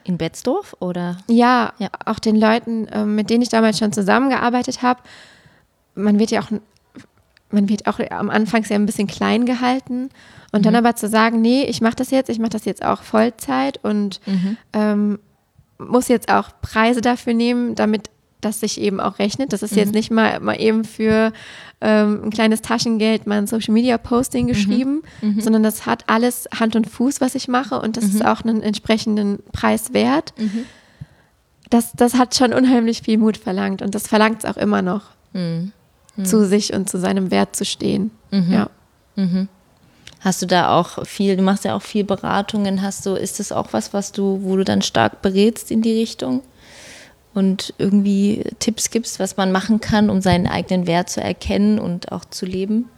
[0.05, 1.19] In Betzdorf oder?
[1.29, 1.89] Ja, Ja.
[2.05, 5.01] auch den Leuten, ähm, mit denen ich damals schon zusammengearbeitet habe.
[5.95, 6.49] Man wird ja auch,
[7.51, 10.11] man wird auch am Anfang sehr ein bisschen klein gehalten.
[10.53, 13.03] Und dann aber zu sagen, nee, ich mache das jetzt, ich mache das jetzt auch
[13.03, 14.21] Vollzeit und
[14.73, 15.19] ähm,
[15.79, 18.09] muss jetzt auch Preise dafür nehmen, damit
[18.45, 19.53] das sich eben auch rechnet.
[19.53, 21.33] Das ist jetzt nicht mal, mal eben für
[21.81, 25.03] ähm, ein kleines Taschengeld mal ein Social Media Posting geschrieben,
[25.41, 28.63] sondern das hat alles Hand und Fuß, was ich mache und das ist auch einen
[28.63, 30.33] entsprechenden Preis wert.
[31.71, 35.03] Das, das hat schon unheimlich viel Mut verlangt und das verlangt es auch immer noch,
[36.23, 38.11] zu sich und zu seinem Wert zu stehen.
[38.53, 38.71] Ja.
[40.21, 43.53] Hast du da auch viel, du machst ja auch viel Beratungen, hast du, ist das
[43.53, 46.43] auch was, was du, wo du dann stark berätst in die Richtung
[47.35, 52.13] und irgendwie Tipps gibst, was man machen kann, um seinen eigenen Wert zu erkennen und
[52.13, 52.89] auch zu leben?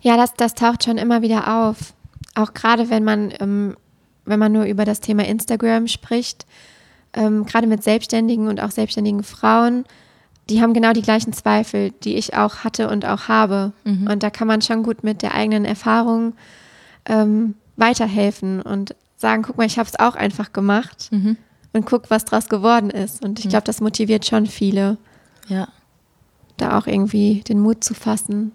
[0.00, 1.94] Ja, das, das taucht schon immer wieder auf.
[2.34, 3.76] Auch gerade wenn man, ähm,
[4.24, 6.46] wenn man nur über das Thema Instagram spricht,
[7.12, 9.84] ähm, gerade mit Selbstständigen und auch selbstständigen Frauen,
[10.50, 13.72] die haben genau die gleichen Zweifel, die ich auch hatte und auch habe.
[14.10, 16.34] Und da kann man schon gut mit der eigenen Erfahrung
[17.06, 21.10] ähm, weiterhelfen und sagen, guck mal, ich habe es auch einfach gemacht
[21.74, 23.22] und guck, was draus geworden ist.
[23.24, 24.96] Und ich glaube, das motiviert schon viele,
[25.48, 25.68] Ja.
[26.56, 28.52] da auch irgendwie den Mut zu fassen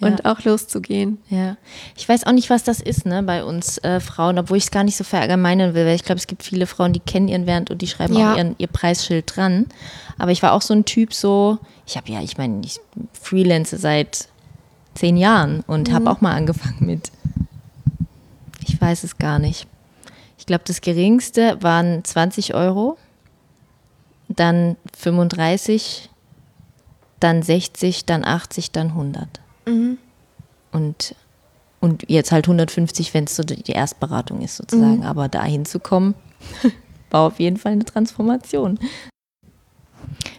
[0.00, 1.18] und auch loszugehen.
[1.28, 1.56] Ja,
[1.96, 4.70] ich weiß auch nicht, was das ist, ne, bei uns äh, Frauen, obwohl ich es
[4.72, 7.46] gar nicht so verallgemeinern will, weil ich glaube, es gibt viele Frauen, die kennen ihren
[7.46, 8.32] Wert und die schreiben Ja.
[8.32, 9.66] auch ihren, ihr Preisschild dran.
[10.18, 12.80] Aber ich war auch so ein Typ, so, ich habe ja, ich meine, ich
[13.12, 14.28] freelance seit
[14.94, 17.12] zehn Jahren und habe auch mal angefangen mit,
[18.66, 19.66] ich weiß es gar nicht.
[20.52, 22.98] Ich glaube, das geringste waren 20 Euro,
[24.28, 26.10] dann 35,
[27.20, 29.40] dann 60, dann 80, dann 100.
[30.72, 31.14] Und,
[31.80, 35.04] und jetzt halt 150, wenn es so die Erstberatung ist sozusagen.
[35.06, 36.14] Aber dahin zu kommen,
[37.10, 38.78] war auf jeden Fall eine Transformation.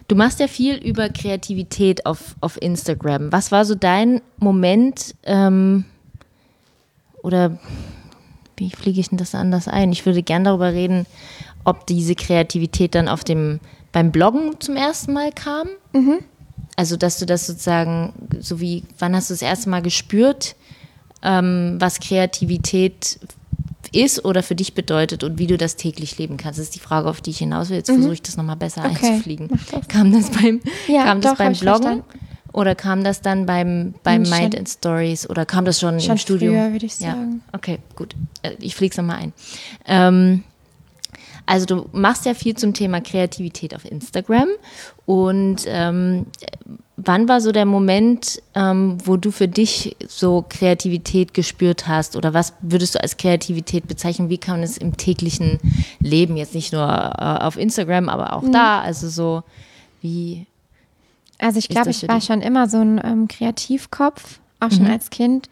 [0.07, 3.31] Du machst ja viel über Kreativität auf, auf Instagram.
[3.31, 5.85] Was war so dein Moment ähm,
[7.23, 7.57] oder
[8.57, 9.91] wie fliege ich denn das anders ein?
[9.91, 11.05] Ich würde gern darüber reden,
[11.63, 13.59] ob diese Kreativität dann auf dem
[13.91, 15.67] beim Bloggen zum ersten Mal kam.
[16.75, 20.55] Also, dass du das sozusagen, so wie, wann hast du das erste Mal gespürt,
[21.21, 23.19] ähm, was Kreativität
[23.91, 26.57] ist oder für dich bedeutet und wie du das täglich leben kannst?
[26.59, 27.77] Das ist die Frage, auf die ich hinaus will.
[27.77, 29.49] Jetzt versuche ich das nochmal besser Okay, einzufliegen.
[29.71, 29.87] das.
[29.87, 31.81] Kam das beim, Ja, kam das doch, beim Bloggen?
[32.03, 32.03] verstanden.
[32.53, 35.29] Oder kam das dann beim, beim Hm, schon- Mind and Stories?
[35.29, 36.53] Oder kam das schon, Schon im Studium?
[36.55, 37.41] früher, würde ich Ja, sagen.
[37.51, 38.15] okay, gut.
[38.43, 39.33] Äh, Ich fliege es nochmal ein.
[39.85, 40.43] Ähm,
[41.45, 44.47] also du machst ja viel zum Thema Kreativität auf Instagram.
[45.05, 46.27] Und ähm,
[46.95, 52.15] wann war so der Moment, ähm, wo du für dich so Kreativität gespürt hast?
[52.15, 54.29] Oder was würdest du als Kreativität bezeichnen?
[54.29, 55.57] Wie kann man es im täglichen
[55.99, 59.43] Leben, jetzt nicht nur äh, auf Instagram, aber auch da, also so
[60.01, 60.45] wie...
[61.43, 64.91] Also ich glaube, ich war schon immer so ein ähm, Kreativkopf, auch schon Mhm.
[64.91, 65.49] als Kind.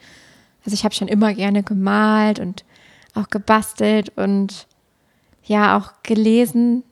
[0.65, 2.63] Also ich habe schon immer gerne gemalt und
[3.13, 4.67] auch gebastelt und
[5.43, 6.83] ja auch gelesen,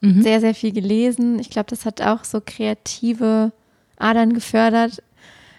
[0.00, 0.22] Mhm.
[0.22, 1.38] sehr, sehr viel gelesen.
[1.38, 3.52] Ich glaube, das hat auch so kreative
[3.98, 5.02] Adern gefördert.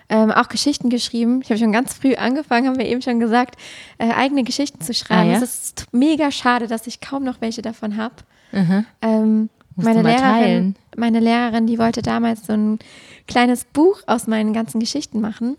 [0.10, 1.40] Ähm, auch Geschichten geschrieben.
[1.42, 3.56] Ich habe schon ganz früh angefangen, haben wir eben schon gesagt,
[3.98, 5.30] äh, eigene Geschichten zu schreiben.
[5.30, 5.38] Ah, ja?
[5.38, 8.16] Es ist mega schade, dass ich kaum noch welche davon habe.
[8.52, 8.86] Mhm.
[9.02, 10.76] Ähm, meine Lehrerin, teilen.
[10.98, 12.80] Meine Lehrerin, die wollte damals so ein
[13.28, 15.58] kleines Buch aus meinen ganzen Geschichten machen.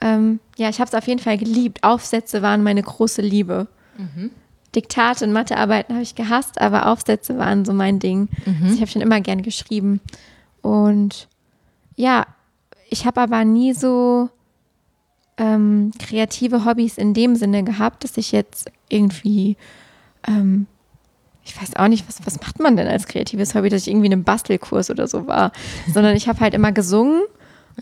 [0.00, 1.82] Ähm, ja, ich habe es auf jeden Fall geliebt.
[1.82, 3.68] Aufsätze waren meine große Liebe.
[4.74, 8.28] Diktate und Mathearbeiten habe ich gehasst, aber Aufsätze waren so mein Ding.
[8.62, 10.00] Also ich habe schon immer gern geschrieben.
[10.62, 11.28] Und
[11.96, 12.26] ja,
[12.88, 14.30] ich habe aber nie so
[15.36, 19.56] ähm, kreative Hobbys in dem Sinne gehabt, dass ich jetzt irgendwie,
[20.26, 20.66] ähm,
[21.44, 24.06] ich weiß auch nicht, was, was macht man denn als kreatives Hobby, dass ich irgendwie
[24.06, 25.52] in einem Bastelkurs oder so war,
[25.92, 27.22] sondern ich habe halt immer gesungen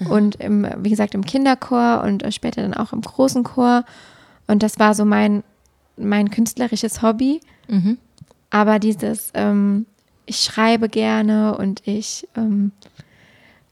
[0.08, 3.84] und im, wie gesagt im Kinderchor und äh, später dann auch im großen Chor
[4.46, 5.42] und das war so mein,
[5.96, 7.40] mein künstlerisches Hobby.
[7.68, 7.98] Mhm.
[8.50, 9.86] Aber dieses, ähm,
[10.26, 12.72] ich schreibe gerne und ich ähm,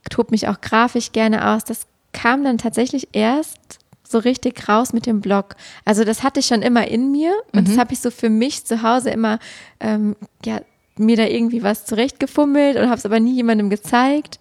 [0.09, 3.78] tobe mich auch grafisch gerne aus, das kam dann tatsächlich erst
[4.09, 5.55] so richtig raus mit dem Blog.
[5.85, 8.65] Also das hatte ich schon immer in mir und das habe ich so für mich
[8.65, 9.39] zu Hause immer,
[9.79, 10.61] ähm, ja,
[10.97, 14.39] mir da irgendwie was zurechtgefummelt und habe es aber nie jemandem gezeigt.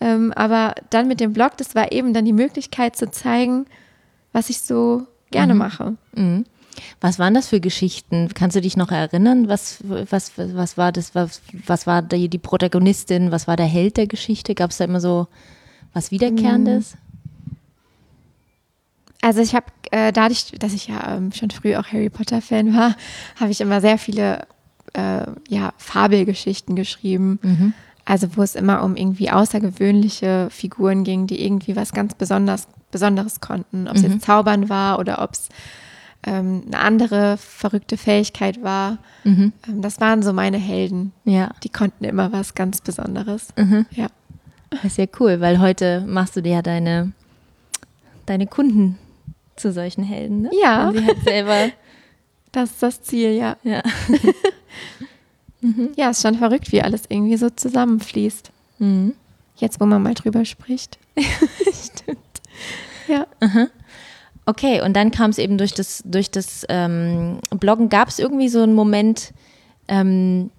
[0.00, 3.64] Ähm, aber dann mit dem Blog, das war eben dann die Möglichkeit zu zeigen,
[4.32, 5.94] was ich so gerne mache.
[6.14, 6.44] Mhm.
[7.00, 8.28] Was waren das für Geschichten?
[8.34, 9.48] Kannst du dich noch erinnern?
[9.48, 11.14] Was, was, was war das?
[11.14, 13.30] Was, was war die, die Protagonistin?
[13.30, 14.54] Was war der Held der Geschichte?
[14.54, 15.26] Gab es da immer so
[15.94, 16.98] was Wiederkehrendes?
[19.26, 22.72] Also ich habe äh, dadurch, dass ich ja ähm, schon früh auch Harry Potter Fan
[22.76, 22.94] war,
[23.40, 24.46] habe ich immer sehr viele
[24.92, 27.74] äh, ja, Fabelgeschichten geschrieben.
[28.04, 33.40] Also wo es immer um irgendwie außergewöhnliche Figuren ging, die irgendwie was ganz besonders, Besonderes
[33.40, 33.88] konnten.
[33.88, 35.48] Ob es jetzt Zaubern war oder ob es
[36.24, 38.98] ähm, eine andere verrückte Fähigkeit war.
[39.24, 41.10] Ähm, das waren so meine Helden.
[41.24, 43.48] Ja, Die konnten immer was ganz Besonderes.
[43.90, 44.06] Ja.
[44.70, 47.10] das ist ja cool, weil heute machst du dir ja deine,
[48.26, 48.98] deine Kunden
[49.56, 50.42] zu solchen Helden.
[50.42, 50.50] Ne?
[50.60, 50.88] Ja.
[50.88, 51.70] Und sie halt selber.
[52.52, 53.56] Das ist das Ziel, ja.
[53.64, 53.82] Ja.
[55.96, 58.50] Ja, ist schon verrückt, wie alles irgendwie so zusammenfließt.
[58.78, 59.14] Mhm.
[59.56, 60.98] Jetzt, wo man mal drüber spricht.
[61.16, 62.18] Stimmt.
[63.08, 63.26] Ja.
[64.44, 67.88] Okay, und dann kam es eben durch das, durch das ähm, Bloggen.
[67.88, 69.32] Gab es irgendwie so einen Moment,
[69.88, 70.50] ähm,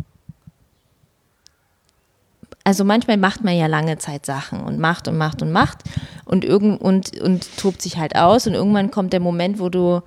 [2.68, 5.86] also manchmal macht man ja lange Zeit Sachen und macht und macht und macht
[6.26, 10.02] und, irgend, und, und tobt sich halt aus und irgendwann kommt der Moment, wo du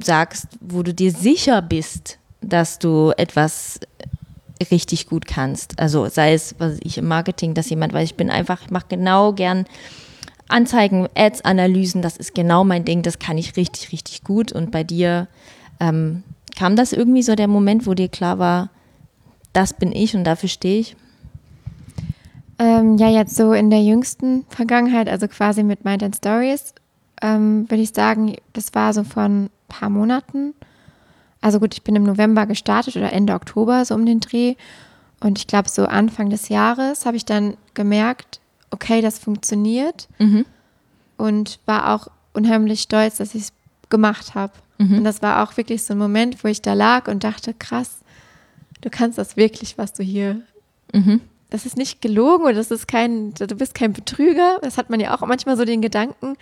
[0.00, 3.80] sagst, wo du dir sicher bist, dass du etwas
[4.70, 5.80] richtig gut kannst.
[5.80, 8.86] Also sei es, was ich im Marketing, dass jemand weiß, ich bin einfach, ich mache
[8.90, 9.64] genau gern
[10.46, 14.52] Anzeigen, Ads, Analysen, das ist genau mein Ding, das kann ich richtig, richtig gut.
[14.52, 15.26] Und bei dir
[15.80, 16.22] ähm,
[16.56, 18.70] kam das irgendwie so der Moment, wo dir klar war,
[19.52, 20.96] das bin ich und dafür stehe ich?
[22.58, 26.74] Ähm, ja, jetzt so in der jüngsten Vergangenheit, also quasi mit Mind and Stories,
[27.22, 30.54] ähm, würde ich sagen, das war so vor ein paar Monaten.
[31.40, 34.54] Also gut, ich bin im November gestartet oder Ende Oktober, so um den Dreh.
[35.20, 38.40] Und ich glaube, so Anfang des Jahres habe ich dann gemerkt,
[38.70, 40.08] okay, das funktioniert.
[41.16, 43.52] Und war auch unheimlich stolz, dass ich es
[43.88, 44.52] gemacht habe.
[44.98, 48.00] Und das war auch wirklich so ein Moment, wo ich da lag und dachte, krass,
[48.82, 50.42] du kannst das wirklich, was du hier
[51.50, 54.58] das ist nicht gelogen oder das ist kein, du bist kein Betrüger.
[54.62, 56.36] Das hat man ja auch manchmal so den Gedanken,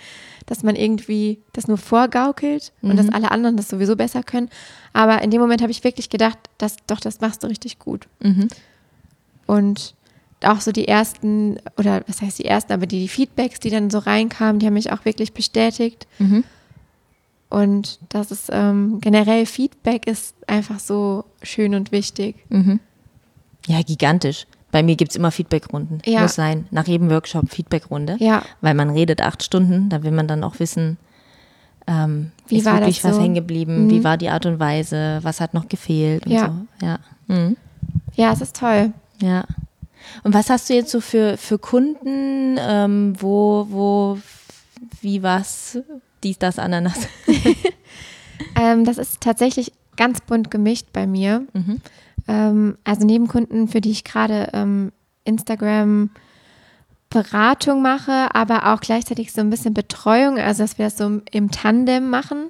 [0.46, 4.48] dass man irgendwie das nur vorgaukelt und dass alle anderen das sowieso besser können.
[4.94, 8.08] Aber in dem Moment habe ich wirklich gedacht, dass, doch, das machst du richtig gut.
[9.46, 9.94] Und
[10.42, 13.90] auch so die ersten, oder was heißt die ersten, aber die, die Feedbacks, die dann
[13.90, 16.06] so reinkamen, die haben mich auch wirklich bestätigt.
[17.50, 22.36] Und das ist ähm, generell Feedback ist einfach so schön und wichtig.
[23.66, 24.46] Ja, gigantisch.
[24.74, 26.02] Bei mir gibt es immer Feedbackrunden.
[26.04, 26.22] Ja.
[26.22, 26.66] Muss sein.
[26.72, 28.16] Nach jedem Workshop Feedbackrunde.
[28.18, 28.42] Ja.
[28.60, 30.96] Weil man redet acht Stunden, da will man dann auch wissen,
[31.87, 33.22] ähm, Wie ist war wirklich das was so?
[33.22, 33.90] hängen geblieben, Mhm.
[33.90, 36.52] wie war die Art und Weise, was hat noch gefehlt und Ja.
[36.80, 36.87] so.
[36.87, 36.98] Ja.
[37.28, 37.56] Mhm.
[38.16, 38.92] Ja, es ist toll.
[39.22, 39.44] Ja.
[40.24, 44.18] Und was hast du jetzt so für, für Kunden, ähm, wo, wo,
[45.02, 45.78] wie was,
[46.24, 46.98] dies, das, Ananas?
[48.60, 51.46] Ähm, das ist tatsächlich ganz bunt gemischt bei mir.
[52.28, 54.92] Ähm, also neben Kunden, für die ich gerade ähm,
[55.24, 56.10] Instagram
[57.10, 61.50] Beratung mache, aber auch gleichzeitig so ein bisschen Betreuung, also dass wir das so im
[61.52, 62.46] Tandem machen,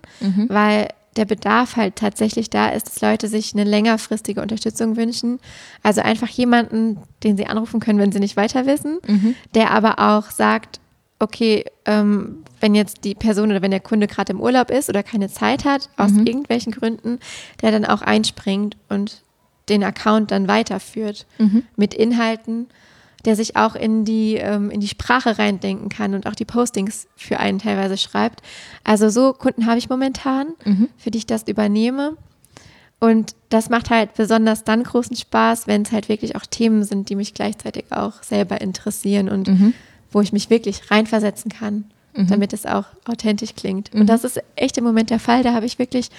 [0.48, 5.38] weil der Bedarf halt tatsächlich da ist, dass Leute sich eine längerfristige Unterstützung wünschen.
[5.82, 9.34] Also einfach jemanden, den sie anrufen können, wenn sie nicht weiter wissen, Mhm.
[9.54, 10.80] der aber auch sagt,
[11.20, 15.02] okay, ähm, wenn jetzt die Person oder wenn der Kunde gerade im Urlaub ist oder
[15.02, 16.26] keine Zeit hat, aus Mhm.
[16.26, 17.18] irgendwelchen Gründen,
[17.62, 19.22] der dann auch einspringt und
[19.68, 21.62] den Account dann weiterführt Mhm.
[21.76, 22.66] mit Inhalten,
[23.24, 27.06] der sich auch in die, ähm, in die Sprache reindenken kann und auch die Postings
[27.16, 28.42] für einen teilweise schreibt.
[28.84, 30.88] Also so Kunden habe ich momentan, Mhm.
[30.98, 32.16] für die ich das übernehme.
[33.00, 37.08] Und das macht halt besonders dann großen Spaß, wenn es halt wirklich auch Themen sind,
[37.08, 39.74] die mich gleichzeitig auch selber interessieren und Mhm.
[40.12, 43.92] wo ich mich wirklich reinversetzen kann, damit es auch authentisch klingt.
[43.92, 44.02] Mhm.
[44.02, 45.42] Und das ist echt im Moment der Fall.
[45.42, 46.10] Da habe ich wirklich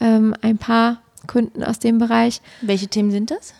[0.00, 2.40] ähm, ein paar Kunden aus dem Bereich.
[2.60, 3.54] Welche Themen sind das?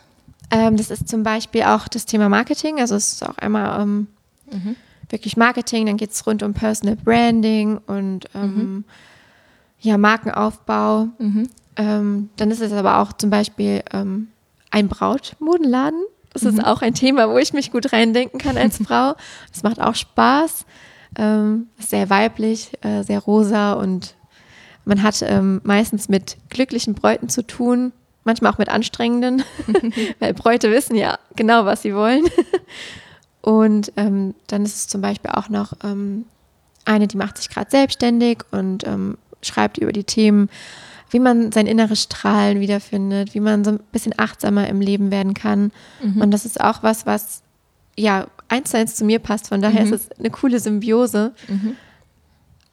[0.51, 2.79] Ähm, das ist zum Beispiel auch das Thema Marketing.
[2.81, 4.07] Also es ist auch einmal ähm,
[5.09, 8.85] wirklich Marketing, dann geht es rund um Personal Branding und ähm,
[9.81, 11.09] ja, Markenaufbau.
[11.77, 14.29] Ähm, dann ist es aber auch zum Beispiel ähm,
[14.71, 16.01] ein Brautmodenladen.
[16.33, 19.15] Das ist auch ein Thema, wo ich mich gut reindenken kann als Frau.
[19.53, 20.65] Das macht auch Spaß.
[21.79, 24.15] Ist sehr weiblich, äh, sehr rosa und
[24.85, 27.93] man hat ähm, meistens mit glücklichen Bräuten zu tun,
[28.25, 29.43] manchmal auch mit anstrengenden,
[30.19, 32.25] weil Bräute wissen ja genau, was sie wollen.
[33.43, 36.27] Und ähm, dann ist es zum Beispiel auch noch ähm,
[36.85, 40.49] eine, die macht sich gerade selbstständig und ähm, schreibt über die Themen,
[41.11, 45.35] wie man sein inneres Strahlen wiederfindet, wie man so ein bisschen achtsamer im Leben werden
[45.35, 45.73] kann.
[46.21, 47.43] Und das ist auch was, was
[47.97, 49.49] ja eins zu eins zu mir passt.
[49.49, 51.33] Von daher ist es eine coole Symbiose.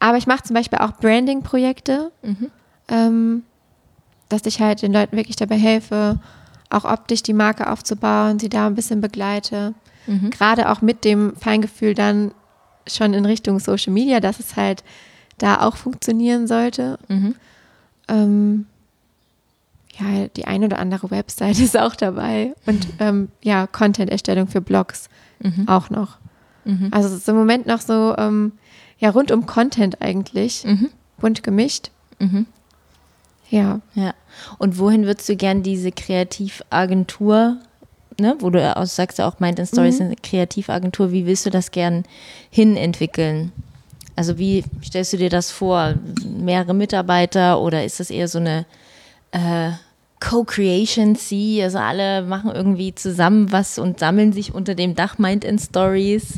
[0.00, 2.10] Aber ich mache zum Beispiel auch Branding-Projekte,
[2.88, 3.42] ähm,
[4.28, 6.18] dass ich halt den Leuten wirklich dabei helfe,
[6.70, 9.74] auch optisch die Marke aufzubauen, sie da ein bisschen begleite.
[10.30, 12.32] Gerade auch mit dem Feingefühl dann
[12.88, 14.82] schon in Richtung Social Media, dass es halt
[15.38, 16.98] da auch funktionieren sollte.
[18.08, 18.66] Ähm,
[19.98, 25.08] ja, die ein oder andere Website ist auch dabei und ähm, ja, Content-Erstellung für Blogs
[25.68, 26.16] auch noch.
[26.90, 28.52] Also es ist im Moment noch so ähm,
[29.00, 30.64] ja rund um Content eigentlich,
[31.18, 31.90] bunt gemischt.
[33.50, 34.14] Ja, Ja.
[34.58, 37.56] Und wohin würdest du gern diese Kreativagentur,
[38.18, 41.50] ne, wo du auch sagst, du auch meint in Stories eine Kreativagentur, wie willst du
[41.50, 42.04] das gern
[42.50, 43.50] hin entwickeln?
[44.14, 45.94] Also wie stellst du dir das vor?
[46.24, 48.66] Mehrere Mitarbeiter oder ist das eher so eine
[49.32, 49.70] äh,
[50.20, 51.62] Co-Creation C?
[51.64, 56.34] Also alle machen irgendwie zusammen was und sammeln sich unter dem Dach Mind in Stories.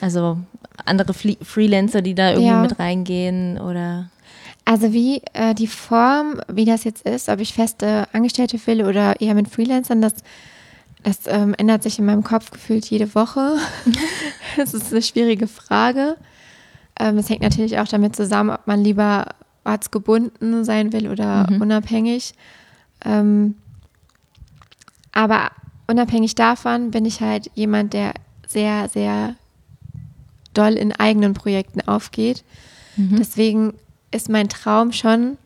[0.00, 0.38] Also
[0.84, 2.60] andere Fle Freelancer, die da irgendwie Ja.
[2.62, 4.10] mit reingehen oder
[4.64, 9.20] Also wie äh, die Form, wie das jetzt ist, ob ich feste Angestellte will oder
[9.20, 10.14] eher mit Freelancern, das,
[11.02, 13.56] das ähm, ändert sich in meinem Kopf gefühlt jede Woche.
[14.56, 16.16] das ist eine schwierige Frage.
[17.00, 19.26] Ähm, es hängt natürlich auch damit zusammen, ob man lieber
[19.64, 22.34] ortsgebunden sein will oder unabhängig.
[23.04, 23.56] Ähm,
[25.12, 25.50] aber
[25.86, 28.12] unabhängig davon bin ich halt jemand, der
[28.46, 29.34] sehr, sehr
[30.58, 32.44] doll in eigenen Projekten aufgeht.
[33.18, 33.74] Deswegen
[34.10, 35.38] ist mein Traum schon,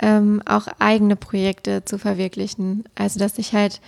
[0.00, 2.84] ähm, auch eigene Projekte zu verwirklichen.
[2.94, 3.80] Also, dass ich halt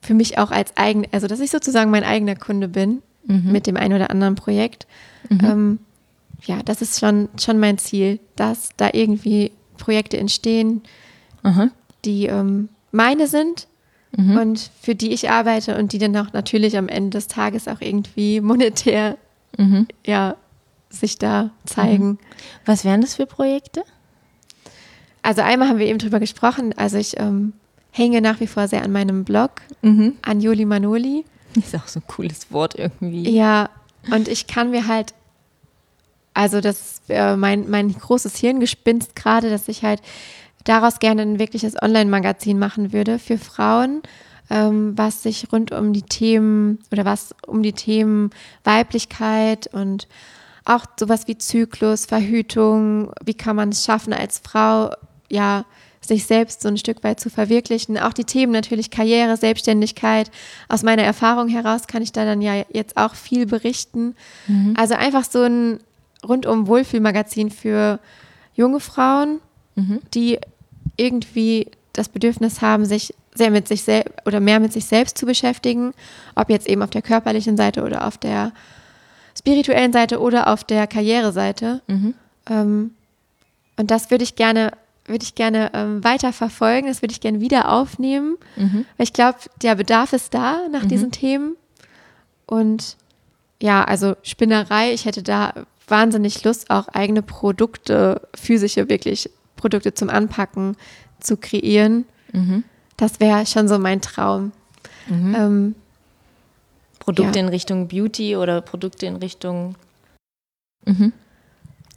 [0.00, 3.02] für mich auch als eigen, also dass ich sozusagen mein eigener Kunde bin
[3.52, 4.86] mit dem einen oder anderen Projekt.
[5.30, 5.78] Ähm,
[6.42, 10.82] ja, das ist schon, schon mein Ziel, dass da irgendwie Projekte entstehen,
[11.42, 11.68] Aha.
[12.04, 13.68] die ähm, meine sind
[14.40, 17.80] und für die ich arbeite und die dann auch natürlich am Ende des Tages auch
[17.80, 19.16] irgendwie monetär
[20.06, 20.36] ja,
[20.90, 22.18] sich da zeigen.
[22.66, 23.84] Was wären das für Projekte?
[25.22, 27.52] Also einmal haben wir eben drüber gesprochen, also ich ähm,
[27.90, 29.50] hänge nach wie vor sehr an meinem Blog,
[30.22, 31.24] an Joli Manoli.
[31.56, 33.28] Ist auch so ein cooles Wort irgendwie.
[33.28, 33.68] Ja,
[34.10, 35.14] und ich kann mir halt,
[36.32, 40.00] also das ist äh, mein, mein großes Hirngespinst gerade, dass ich halt
[40.64, 44.02] daraus gerne ein wirkliches Online-Magazin machen würde für Frauen,
[44.50, 48.30] was sich rund um die Themen oder was um die Themen
[48.64, 50.08] Weiblichkeit und
[50.64, 54.92] auch sowas wie Zyklus, Verhütung, wie kann man es schaffen als Frau,
[55.30, 55.64] ja,
[56.00, 57.98] sich selbst so ein Stück weit zu verwirklichen.
[57.98, 60.30] Auch die Themen natürlich Karriere, Selbstständigkeit.
[60.68, 64.16] Aus meiner Erfahrung heraus kann ich da dann ja jetzt auch viel berichten.
[64.76, 65.78] Also einfach so ein
[66.26, 68.00] rundum Wohlfühlmagazin für
[68.54, 69.40] junge Frauen,
[70.14, 70.38] die
[70.96, 75.26] irgendwie das Bedürfnis haben, sich sehr mit sich selbst oder mehr mit sich selbst zu
[75.26, 75.92] beschäftigen,
[76.34, 78.52] ob jetzt eben auf der körperlichen Seite oder auf der
[79.38, 81.80] spirituellen Seite oder auf der Karriereseite.
[82.48, 82.90] Ähm,
[83.76, 84.72] und das würde ich gerne,
[85.06, 88.36] würde ich gerne ähm, weiter verfolgen, das würde ich gerne wieder aufnehmen,
[88.96, 91.56] weil ich glaube, der Bedarf ist da nach diesen Themen.
[92.46, 92.96] Und
[93.62, 95.54] ja, also Spinnerei, ich hätte da
[95.86, 100.76] wahnsinnig Lust, auch eigene Produkte, physische wirklich Produkte zum Anpacken
[101.20, 102.04] zu kreieren.
[102.32, 102.64] Mhm.
[103.00, 104.52] Das wäre schon so mein Traum.
[105.08, 105.74] Ähm,
[106.98, 107.44] Produkte Ja.
[107.44, 109.74] in Richtung Beauty oder Produkte in Richtung.
[110.84, 111.12] Mhm.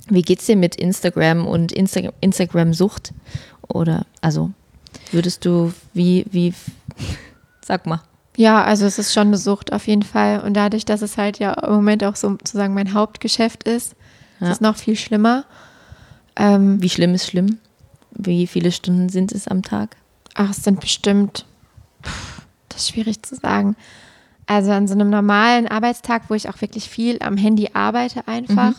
[0.08, 3.14] Wie geht's dir mit Instagram und Insta Instagram-Sucht?
[3.68, 4.52] Oder, also,
[5.12, 6.54] würdest du, wie, wie,
[7.62, 8.02] sag mal.
[8.38, 10.40] ja, also es ist schon eine Sucht auf jeden Fall.
[10.40, 13.94] Und dadurch, dass es halt ja im Moment auch sozusagen mein Hauptgeschäft ist,
[14.40, 14.48] Ja.
[14.48, 15.44] ist es noch viel schlimmer.
[16.38, 17.60] Ähm, Wie schlimm ist schlimm?
[18.12, 19.98] Wie viele Stunden sind es am Tag?
[20.36, 21.46] Ach, es sind bestimmt,
[22.70, 23.76] das ist schwierig zu sagen.
[24.46, 28.74] Also an so einem normalen Arbeitstag, wo ich auch wirklich viel am Handy arbeite einfach,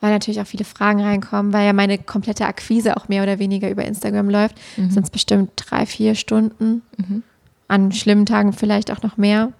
[0.00, 3.68] weil natürlich auch viele Fragen reinkommen, weil ja meine komplette Akquise auch mehr oder weniger
[3.70, 6.82] über Instagram läuft, sind es bestimmt drei, vier Stunden.
[7.66, 9.52] An schlimmen Tagen vielleicht auch noch mehr.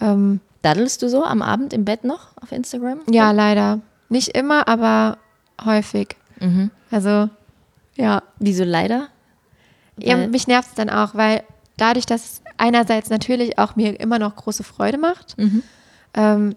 [0.00, 3.00] Ähm, Daddelst du so am Abend im Bett noch auf Instagram?
[3.10, 3.80] ja, leider.
[4.08, 5.18] Nicht immer, aber
[5.64, 6.16] häufig.
[6.38, 6.70] Mhm.
[6.90, 7.28] Also,
[7.96, 8.22] ja.
[8.38, 9.08] Wieso leider?
[9.98, 11.42] Ja, mich nervt es dann auch, weil
[11.76, 15.62] dadurch, dass es einerseits natürlich auch mir immer noch große Freude macht, Mhm.
[16.14, 16.54] ähm,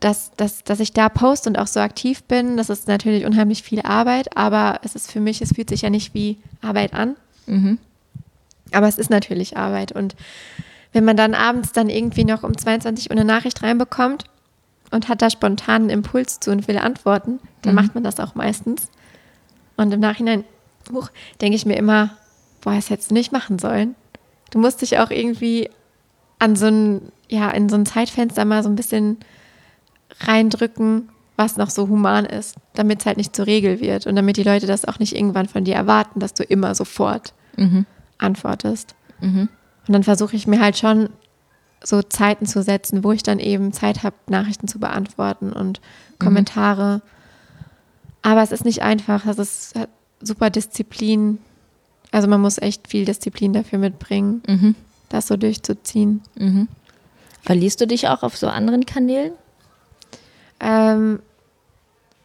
[0.00, 3.62] dass, dass, dass ich da poste und auch so aktiv bin, das ist natürlich unheimlich
[3.62, 7.14] viel Arbeit, aber es ist für mich, es fühlt sich ja nicht wie Arbeit an.
[7.46, 7.78] Mhm.
[8.72, 9.92] Aber es ist natürlich Arbeit.
[9.92, 10.16] Und
[10.92, 14.24] wenn man dann abends dann irgendwie noch um 22 Uhr eine Nachricht reinbekommt
[14.90, 18.34] und hat da spontan einen Impuls zu und will antworten, dann macht man das auch
[18.34, 18.88] meistens.
[19.76, 20.44] Und im Nachhinein
[21.40, 22.10] denke ich mir immer,
[22.62, 23.94] boah, das hättest du nicht machen sollen.
[24.50, 25.68] Du musst dich auch irgendwie
[26.38, 29.18] an so ein, ja, in so ein Zeitfenster mal so ein bisschen
[30.20, 34.36] reindrücken, was noch so human ist, damit es halt nicht zur Regel wird und damit
[34.36, 37.86] die Leute das auch nicht irgendwann von dir erwarten, dass du immer sofort Mhm.
[38.18, 38.94] antwortest.
[39.20, 39.48] Mhm.
[39.86, 41.08] Und dann versuche ich mir halt schon
[41.82, 45.80] so Zeiten zu setzen, wo ich dann eben Zeit habe, Nachrichten zu beantworten und
[46.18, 47.02] Kommentare.
[48.22, 49.24] Aber es ist nicht einfach.
[49.24, 49.74] Das ist
[50.20, 51.38] super Disziplin.
[52.12, 54.74] Also man muss echt viel Disziplin dafür mitbringen, Mhm.
[55.08, 56.20] das so durchzuziehen.
[56.36, 56.68] Mhm.
[57.42, 59.32] Verlierst du dich auch auf so anderen Kanälen?
[60.60, 61.20] Ähm,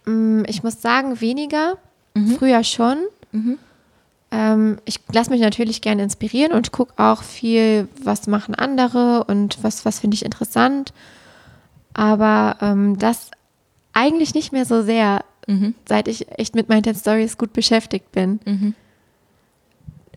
[0.06, 1.78] mh, ich muss sagen, weniger.
[2.38, 2.98] Früher schon.
[3.32, 3.58] Mhm.
[4.32, 9.58] Ähm, ich lasse mich natürlich gerne inspirieren und gucke auch viel, was machen andere und
[9.64, 10.94] was, was finde ich interessant.
[11.94, 13.30] Aber ähm, das
[13.94, 15.76] eigentlich nicht mehr so sehr, Mhm.
[15.88, 18.40] seit ich echt mit meinen Stories gut beschäftigt bin.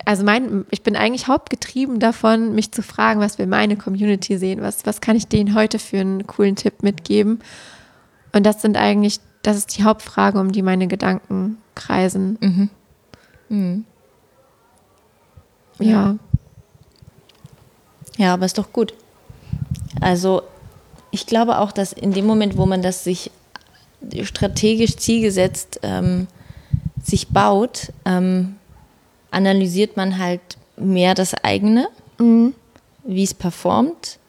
[0.05, 4.61] Also mein, ich bin eigentlich hauptgetrieben davon, mich zu fragen, was will meine Community sehen,
[4.61, 7.39] was, was kann ich denen heute für einen coolen Tipp mitgeben.
[8.33, 12.37] Und das sind eigentlich, das ist die Hauptfrage, um die meine Gedanken kreisen.
[12.41, 12.69] Mhm.
[13.49, 13.85] Mhm.
[15.79, 16.15] Ja.
[18.17, 18.93] Ja, aber ist doch gut.
[19.99, 20.43] Also
[21.11, 23.31] ich glaube auch, dass in dem Moment, wo man das sich
[24.23, 26.27] strategisch zielgesetzt ähm,
[27.03, 28.55] sich baut, ähm,
[29.31, 30.41] analysiert man halt
[30.77, 32.53] mehr das eigene, Mhm.
[33.03, 34.19] wie es performt,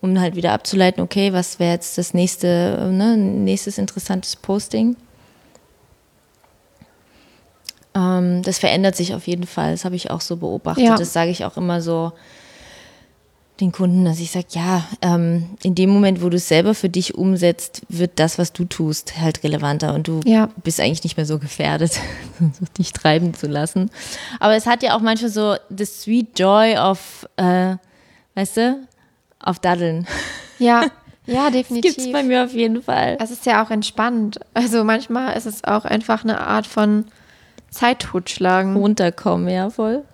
[0.00, 4.96] um halt wieder abzuleiten, okay, was wäre jetzt das nächste, ne, nächstes interessantes Posting.
[7.94, 9.72] Ähm, das verändert sich auf jeden Fall.
[9.72, 10.84] Das habe ich auch so beobachtet.
[10.84, 10.96] Ja.
[10.96, 12.12] Das sage ich auch immer so
[13.60, 16.88] den Kunden, dass ich sage, ja, ähm, in dem Moment, wo du es selber für
[16.88, 20.48] dich umsetzt, wird das, was du tust, halt relevanter und du Ja.
[20.62, 21.98] bist eigentlich nicht mehr so gefährdet,
[22.78, 23.90] dich treiben zu lassen.
[24.40, 27.76] Aber es hat ja auch manchmal so the sweet joy of, äh,
[28.34, 28.86] weißt du,
[29.40, 30.06] auf Daddeln.
[30.58, 30.86] Ja,
[31.26, 31.96] ja, Das definitiv.
[31.96, 33.16] gibt's bei mir auf jeden Fall.
[33.20, 34.38] Es ist ja auch entspannt.
[34.54, 37.06] Also manchmal ist es auch einfach eine Art von
[37.70, 38.76] Zeit totschlagen.
[38.76, 40.04] Runterkommen, ja, voll.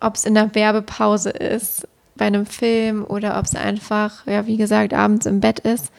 [0.00, 4.56] Ob es in der Werbepause ist, bei einem Film oder ob es einfach, ja, wie
[4.56, 5.90] gesagt, abends im Bett ist.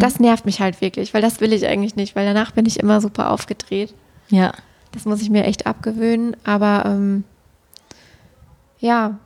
[0.00, 2.78] Das nervt mich halt wirklich, weil das will ich eigentlich nicht, weil danach bin ich
[2.78, 3.94] immer super aufgedreht.
[4.28, 4.52] Ja.
[4.92, 6.36] Das muss ich mir echt abgewöhnen.
[6.44, 7.24] Aber ähm,
[8.78, 9.18] ja,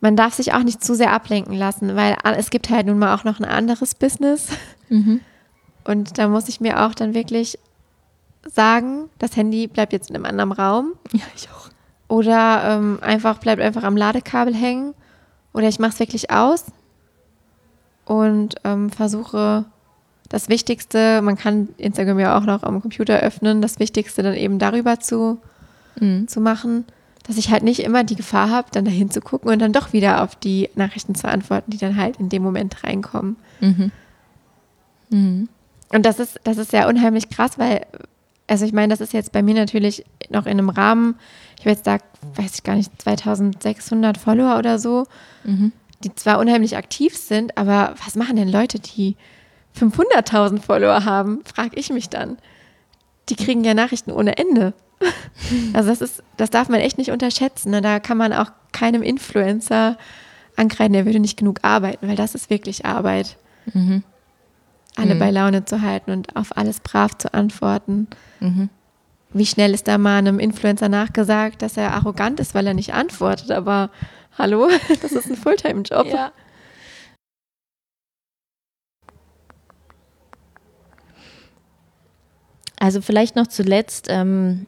[0.00, 3.14] man darf sich auch nicht zu sehr ablenken lassen, weil es gibt halt nun mal
[3.14, 4.48] auch noch ein anderes Business.
[5.84, 7.58] Und da muss ich mir auch dann wirklich
[8.46, 10.92] sagen, das Handy bleibt jetzt in einem anderen Raum.
[11.12, 11.68] Ja, ich auch.
[12.06, 14.94] Oder ähm, einfach bleibt einfach am Ladekabel hängen.
[15.52, 16.66] Oder ich mache es wirklich aus
[18.04, 19.64] und ähm, versuche
[20.28, 24.58] das Wichtigste, man kann Instagram ja auch noch am Computer öffnen, das Wichtigste dann eben
[24.58, 25.38] darüber zu,
[26.26, 26.84] zu machen,
[27.26, 29.92] dass ich halt nicht immer die Gefahr habe, dann dahin zu gucken und dann doch
[29.94, 33.36] wieder auf die Nachrichten zu antworten, die dann halt in dem Moment reinkommen.
[35.90, 37.86] Und das ist, das ist ja unheimlich krass, weil,
[38.48, 41.16] also ich meine, das ist jetzt bei mir natürlich noch in einem Rahmen,
[41.58, 41.98] ich habe jetzt da,
[42.34, 45.04] weiß ich gar nicht, 2600 Follower oder so,
[46.04, 49.16] die zwar unheimlich aktiv sind, aber was machen denn Leute, die
[49.78, 52.38] 500.000 Follower haben, frage ich mich dann.
[53.28, 54.74] Die kriegen ja Nachrichten ohne Ende.
[55.72, 57.70] Also das ist, das darf man echt nicht unterschätzen.
[57.70, 57.80] Ne?
[57.80, 59.96] Da kann man auch keinem Influencer
[60.56, 63.36] ankreiden, der würde nicht genug arbeiten, weil das ist wirklich Arbeit.
[63.72, 64.02] Mhm.
[64.98, 65.18] Alle mhm.
[65.20, 68.08] bei Laune zu halten und auf alles brav zu antworten.
[68.40, 68.68] Mhm.
[69.32, 72.94] Wie schnell ist da mal einem Influencer nachgesagt, dass er arrogant ist, weil er nicht
[72.94, 73.90] antwortet, aber
[74.36, 74.68] hallo,
[75.02, 76.06] das ist ein Fulltime-Job.
[76.06, 76.32] Ja.
[82.80, 84.66] Also vielleicht noch zuletzt, ähm,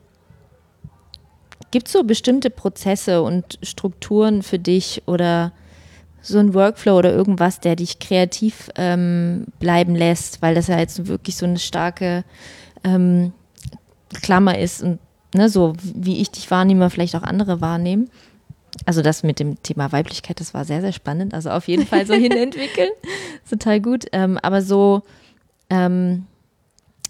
[1.70, 5.52] gibt es so bestimmte Prozesse und Strukturen für dich oder
[6.22, 11.06] so ein Workflow oder irgendwas, der dich kreativ ähm, bleiben lässt, weil das ja jetzt
[11.06, 12.24] wirklich so eine starke
[12.84, 13.32] ähm,
[14.22, 14.98] Klammer ist und
[15.34, 18.10] ne, so wie ich dich wahrnehme, vielleicht auch andere wahrnehmen.
[18.86, 21.34] Also das mit dem Thema Weiblichkeit, das war sehr, sehr spannend.
[21.34, 22.90] Also auf jeden Fall so hinentwickeln.
[23.50, 24.06] Total gut.
[24.12, 25.02] Ähm, aber so,
[25.68, 26.26] ähm,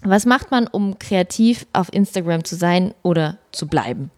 [0.03, 4.09] was macht man, um kreativ auf Instagram zu sein oder zu bleiben?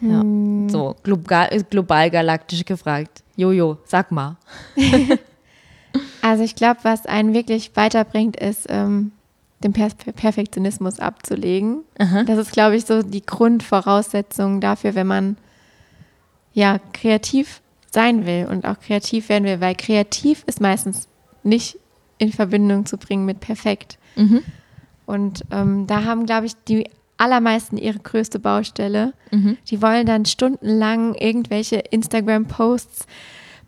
[0.00, 0.68] Ja, hm.
[0.68, 3.22] so global, global galaktisch gefragt.
[3.36, 4.36] Jojo, sag mal.
[6.22, 9.12] also ich glaube, was einen wirklich weiterbringt, ist ähm,
[9.62, 11.84] den per Perfektionismus abzulegen.
[11.98, 12.24] Aha.
[12.24, 15.36] Das ist, glaube ich, so die Grundvoraussetzung dafür, wenn man
[16.52, 21.08] ja kreativ sein will und auch kreativ werden will, weil kreativ ist meistens
[21.42, 21.78] nicht
[22.18, 23.98] in Verbindung zu bringen mit perfekt.
[24.16, 24.42] Mhm.
[25.06, 29.12] Und ähm, da haben, glaube ich, die allermeisten ihre größte Baustelle.
[29.30, 29.56] Mhm.
[29.68, 33.06] Die wollen dann stundenlang irgendwelche Instagram-Posts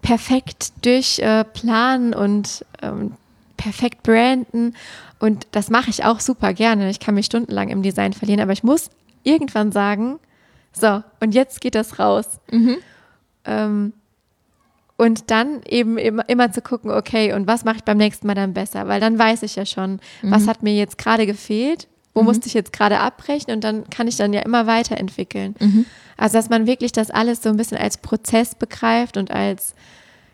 [0.02, 3.12] perfekt durchplanen äh, und ähm,
[3.56, 4.74] perfekt branden.
[5.18, 6.90] Und das mache ich auch super gerne.
[6.90, 8.90] Ich kann mich stundenlang im Design verlieren, aber ich muss
[9.22, 10.18] irgendwann sagen,
[10.72, 12.38] so, und jetzt geht das raus.
[12.50, 12.76] Mhm.
[13.44, 13.92] Ähm,
[14.98, 18.34] und dann eben immer, immer zu gucken, okay, und was mache ich beim nächsten Mal
[18.34, 18.88] dann besser?
[18.88, 20.30] Weil dann weiß ich ja schon, mhm.
[20.30, 22.28] was hat mir jetzt gerade gefehlt, wo mhm.
[22.28, 25.54] musste ich jetzt gerade abbrechen und dann kann ich dann ja immer weiterentwickeln.
[25.60, 25.84] Mhm.
[26.16, 29.74] Also, dass man wirklich das alles so ein bisschen als Prozess begreift und als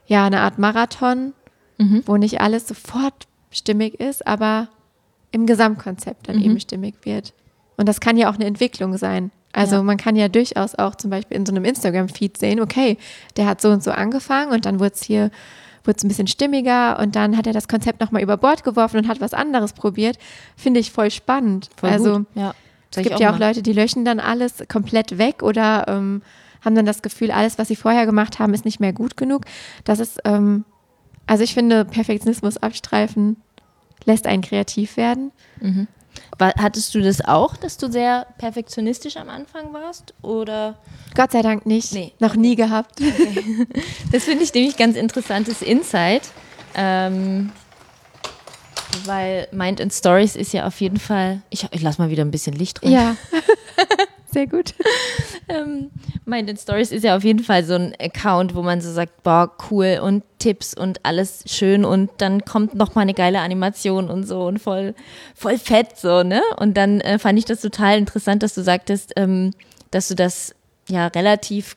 [0.06, 1.32] ja eine Art Marathon,
[1.78, 2.04] mhm.
[2.06, 4.68] wo nicht alles sofort stimmig ist, aber
[5.32, 6.60] im Gesamtkonzept dann eben mhm.
[6.60, 7.34] stimmig wird.
[7.76, 9.32] Und das kann ja auch eine Entwicklung sein.
[9.52, 9.82] Also ja.
[9.82, 12.96] man kann ja durchaus auch zum Beispiel in so einem Instagram-Feed sehen, okay,
[13.36, 15.32] der hat so und so angefangen und dann wurde es hier
[15.84, 18.98] wurde es ein bisschen stimmiger und dann hat er das Konzept nochmal über Bord geworfen
[18.98, 20.18] und hat was anderes probiert.
[20.56, 21.70] Finde ich voll spannend.
[21.76, 22.26] Voll also gut.
[22.34, 22.54] Ja,
[22.90, 23.48] es gibt ja auch mal.
[23.48, 26.22] Leute, die löschen dann alles komplett weg oder ähm,
[26.64, 29.44] haben dann das Gefühl, alles, was sie vorher gemacht haben, ist nicht mehr gut genug.
[29.84, 30.64] Das ist, ähm,
[31.26, 33.36] also ich finde, Perfektionismus abstreifen
[34.04, 35.32] lässt einen kreativ werden.
[35.60, 35.86] Mhm.
[36.58, 40.14] Hattest du das auch, dass du sehr perfektionistisch am Anfang warst?
[40.22, 40.76] Oder?
[41.14, 41.92] Gott sei Dank nicht.
[41.92, 42.12] Nee.
[42.18, 43.00] Noch nie gehabt.
[43.00, 43.66] Okay.
[44.12, 46.22] Das finde ich nämlich ganz interessantes Insight.
[46.74, 47.50] Ähm,
[49.04, 51.42] weil Mind and Stories ist ja auf jeden Fall.
[51.50, 52.92] Ich, ich lasse mal wieder ein bisschen Licht rein.
[52.92, 53.16] Ja.
[54.32, 54.74] Sehr gut.
[55.48, 55.90] ähm,
[56.24, 59.22] Mind in Stories ist ja auf jeden Fall so ein Account, wo man so sagt,
[59.22, 64.08] boah, cool und Tipps und alles schön und dann kommt noch mal eine geile Animation
[64.08, 64.94] und so und voll,
[65.34, 66.42] voll fett so, ne?
[66.56, 69.52] Und dann äh, fand ich das total interessant, dass du sagtest, ähm,
[69.90, 70.54] dass du das
[70.88, 71.76] ja relativ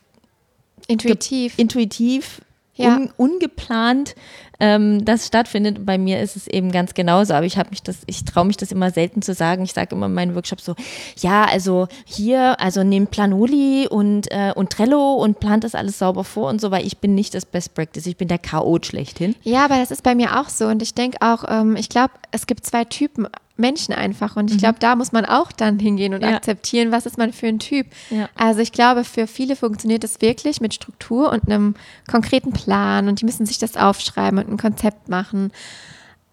[0.88, 2.40] intuitiv, intuitiv
[2.74, 2.96] ja.
[2.96, 4.14] un, ungeplant
[4.60, 5.84] ähm, das stattfindet.
[5.84, 8.56] Bei mir ist es eben ganz genauso, aber ich habe mich das, ich traue mich
[8.56, 9.64] das immer selten zu sagen.
[9.64, 10.74] Ich sage immer in meinen Workshops so,
[11.18, 16.24] ja, also hier, also nehmt Planoli und, äh, und Trello und plant das alles sauber
[16.24, 19.34] vor und so, weil ich bin nicht das Best Practice, ich bin der Chaot schlechthin.
[19.42, 22.14] Ja, aber das ist bei mir auch so und ich denke auch, ähm, ich glaube,
[22.30, 23.26] es gibt zwei Typen
[23.56, 24.36] Menschen einfach.
[24.36, 24.60] Und ich mhm.
[24.60, 26.36] glaube, da muss man auch dann hingehen und ja.
[26.36, 27.86] akzeptieren, was ist man für ein Typ.
[28.10, 28.28] Ja.
[28.34, 31.74] Also ich glaube, für viele funktioniert es wirklich mit Struktur und einem
[32.10, 35.52] konkreten Plan und die müssen sich das aufschreiben und ein Konzept machen.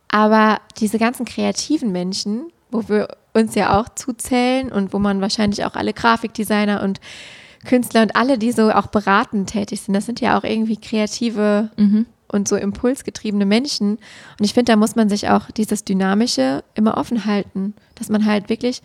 [0.10, 5.66] Aber diese ganzen kreativen Menschen, wo wir uns ja auch zuzählen und wo man wahrscheinlich
[5.66, 7.00] auch alle Grafikdesigner und
[7.66, 11.72] Künstler und alle, die so auch beratend tätig sind, das sind ja auch irgendwie kreative
[11.78, 13.98] mhm und so impulsgetriebene Menschen.
[14.40, 18.26] Und ich finde, da muss man sich auch dieses Dynamische immer offen halten, dass man
[18.26, 18.82] halt wirklich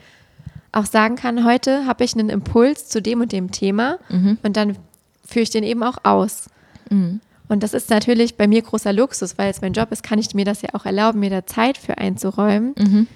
[0.73, 4.39] auch sagen kann, heute habe ich einen Impuls zu dem und dem Thema mhm.
[4.43, 4.77] und dann
[5.25, 6.51] führe ich den eben auch aus.
[6.91, 7.21] Mhm.
[7.49, 10.35] Und das ist natürlich bei mir großer Luxus, weil es mein Job ist, kann ich
[10.35, 12.75] mir das ja auch erlauben, mir da Zeit für einzuräumen.
[12.79, 13.07] Mhm.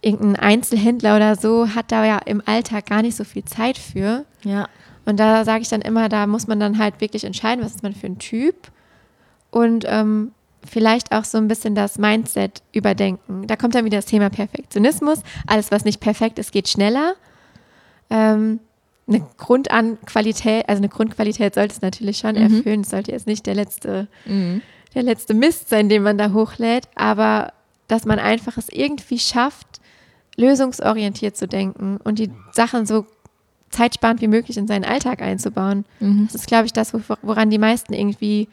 [0.00, 4.24] Irgendein Einzelhändler oder so hat da ja im Alltag gar nicht so viel Zeit für.
[4.42, 4.68] Ja.
[5.04, 7.82] Und da sage ich dann immer, da muss man dann halt wirklich entscheiden, was ist
[7.82, 8.70] man für ein Typ
[9.50, 10.32] und ähm,
[10.64, 13.46] vielleicht auch so ein bisschen das Mindset überdenken.
[13.46, 15.20] Da kommt dann wieder das Thema Perfektionismus.
[15.46, 17.14] Alles, was nicht perfekt ist, geht schneller.
[18.10, 18.60] Ähm,
[19.06, 22.56] eine Grundanqualität, also eine Grundqualität sollte es natürlich schon mhm.
[22.56, 22.80] erfüllen.
[22.82, 24.60] Es sollte jetzt nicht der letzte, mhm.
[24.94, 27.52] der letzte Mist sein, den man da hochlädt, aber
[27.86, 29.80] dass man einfach es irgendwie schafft,
[30.36, 33.06] lösungsorientiert zu denken und die Sachen so
[33.70, 35.84] zeitsparend wie möglich in seinen Alltag einzubauen.
[36.00, 36.26] Mhm.
[36.26, 36.92] Das ist, glaube ich, das,
[37.22, 38.48] woran die meisten irgendwie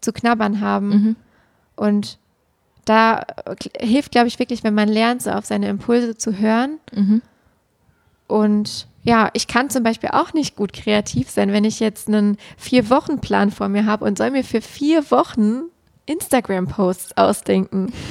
[0.00, 0.88] zu knabbern haben.
[0.88, 1.16] Mhm.
[1.76, 2.18] Und
[2.84, 3.24] da
[3.78, 6.78] hilft, glaube ich, wirklich, wenn man lernt, so auf seine Impulse zu hören.
[6.92, 7.22] Mhm.
[8.26, 12.36] Und ja, ich kann zum Beispiel auch nicht gut kreativ sein, wenn ich jetzt einen
[12.56, 15.62] Vier-Wochen-Plan vor mir habe und soll mir für vier Wochen
[16.06, 17.92] Instagram-Posts ausdenken.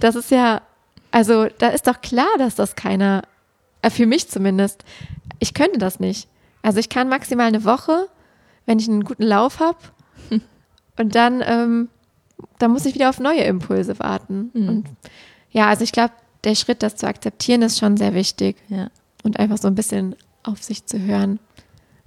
[0.00, 0.60] Das ist ja,
[1.12, 3.22] also da ist doch klar, dass das keiner,
[3.80, 4.84] äh, für mich zumindest,
[5.38, 6.28] ich könnte das nicht.
[6.60, 8.08] Also ich kann maximal eine Woche,
[8.66, 9.78] wenn ich einen guten Lauf habe.
[10.96, 11.88] Und dann, ähm,
[12.58, 14.50] dann muss ich wieder auf neue Impulse warten.
[14.54, 14.68] Mhm.
[14.68, 14.88] Und
[15.50, 16.14] ja, also ich glaube,
[16.44, 18.56] der Schritt, das zu akzeptieren, ist schon sehr wichtig.
[18.68, 18.88] Ja.
[19.22, 21.38] Und einfach so ein bisschen auf sich zu hören.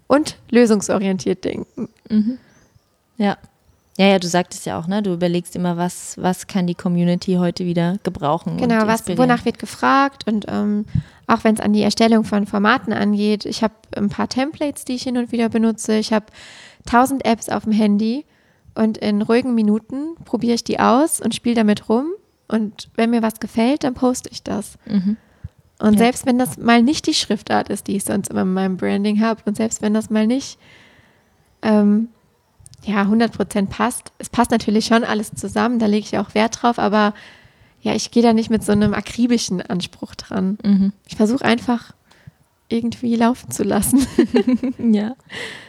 [0.08, 1.90] Und lösungsorientiert denken.
[3.18, 3.38] Ja.
[3.98, 5.02] Ja, ja, du sagtest ja auch, ne?
[5.02, 8.58] Du überlegst immer, was, was kann die Community heute wieder gebrauchen.
[8.58, 10.86] Genau, was, wonach wird gefragt und ähm,
[11.26, 13.46] auch wenn es an die Erstellung von Formaten angeht.
[13.46, 15.96] Ich habe ein paar Templates, die ich hin und wieder benutze.
[15.98, 16.28] Ich habe
[16.86, 18.26] tausend Apps auf dem Handy
[18.78, 22.08] und in ruhigen Minuten probiere ich die aus und spiele damit rum.
[22.48, 24.78] Und wenn mir was gefällt, dann poste ich das.
[24.86, 25.18] Mhm.
[25.80, 26.00] Und Ja.
[26.00, 29.22] selbst wenn das mal nicht die Schriftart ist, die ich sonst immer in meinem Branding
[29.22, 30.58] habe, und selbst wenn das mal nicht
[31.62, 32.10] ähm,
[32.84, 36.80] ja, 100% passt, es passt natürlich schon alles zusammen, da lege ich auch Wert drauf,
[36.80, 37.14] aber
[37.82, 40.58] ja, ich gehe da nicht mit so einem akribischen Anspruch dran.
[40.64, 40.94] Mhm.
[41.08, 41.94] Ich versuche einfach
[42.70, 44.06] irgendwie laufen zu lassen.
[44.80, 45.16] Ja,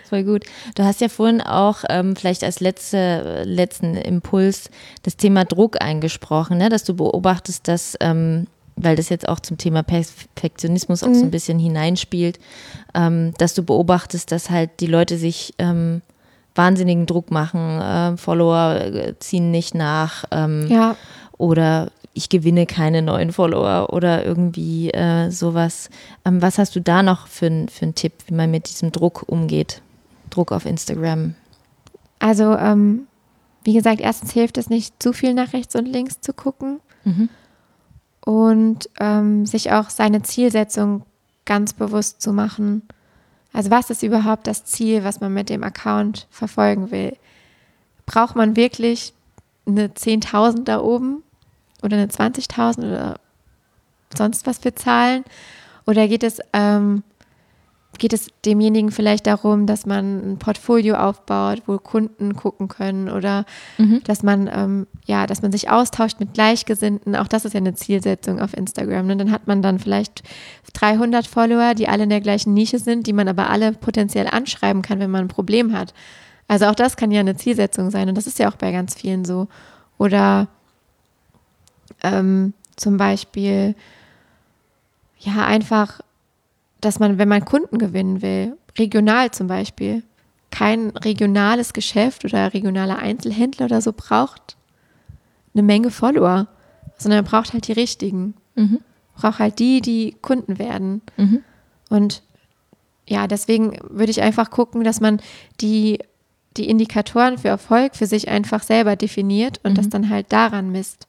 [0.09, 0.45] voll gut.
[0.75, 4.71] Du hast ja vorhin auch ähm, vielleicht als letzte, letzten Impuls
[5.03, 6.69] das Thema Druck eingesprochen, ne?
[6.69, 8.47] dass du beobachtest, dass, ähm,
[8.77, 12.39] weil das jetzt auch zum Thema Perfektionismus auch so ein bisschen hineinspielt,
[12.95, 16.03] ähm, dass du beobachtest, dass halt die Leute sich ähm,
[16.55, 20.97] wahnsinnigen Druck machen, äh, Follower ziehen nicht nach ähm, ja,
[21.39, 25.89] oder ich gewinne keine neuen Follower oder irgendwie äh, sowas.
[26.25, 29.25] Ähm, was hast du da noch für, für einen Tipp, wie man mit diesem Druck
[29.27, 29.81] umgeht?
[30.31, 31.35] Druck auf Instagram.
[32.19, 33.07] also ähm,
[33.65, 37.29] wie gesagt, erstens hilft es nicht, zu viel nach rechts und links zu gucken Mhm.
[38.25, 41.03] und ähm, sich auch seine Zielsetzung
[41.45, 42.83] ganz bewusst zu machen.
[43.53, 47.17] Also was ist überhaupt das Ziel, was man mit dem Account verfolgen will?
[48.07, 49.13] Braucht man wirklich
[49.67, 51.23] eine 10.000 da oben
[51.83, 53.21] oder eine 20.000 oder
[54.17, 55.25] sonst was für Zahlen?
[55.87, 57.03] Oder geht es, ähm,
[57.99, 63.45] geht es demjenigen vielleicht darum, dass man ein Portfolio aufbaut, wo Kunden gucken können oder
[63.77, 64.03] Mhm.
[64.05, 67.17] dass man ähm, ja, dass man sich austauscht mit Gleichgesinnten.
[67.17, 69.07] Auch das ist ja eine Zielsetzung auf Instagram.
[69.07, 69.17] Ne?
[69.17, 70.23] Dann hat man dann vielleicht
[70.75, 74.83] 300 Follower, die alle in der gleichen Nische sind, die man aber alle potenziell anschreiben
[74.83, 75.95] kann, wenn man ein Problem hat.
[76.47, 78.95] Also auch das kann ja eine Zielsetzung sein und das ist ja auch bei ganz
[78.95, 79.49] vielen so.
[79.99, 80.49] Oder
[82.03, 83.75] ähm, zum Beispiel
[85.19, 86.01] ja einfach,
[86.81, 90.03] dass man, wenn man Kunden gewinnen will, regional zum Beispiel,
[90.51, 94.57] kein regionales Geschäft oder regionaler Einzelhändler oder so braucht
[95.55, 96.47] eine Menge Follower,
[96.97, 98.35] sondern er braucht halt die richtigen.
[98.55, 98.81] Mhm.
[99.15, 101.03] Braucht halt die, die Kunden werden.
[101.17, 101.43] Mhm.
[101.91, 102.23] Und
[103.07, 105.21] ja, deswegen würde ich einfach gucken, dass man
[105.61, 105.99] die,
[106.57, 111.09] die Indikatoren für Erfolg für sich einfach selber definiert und das dann halt daran misst.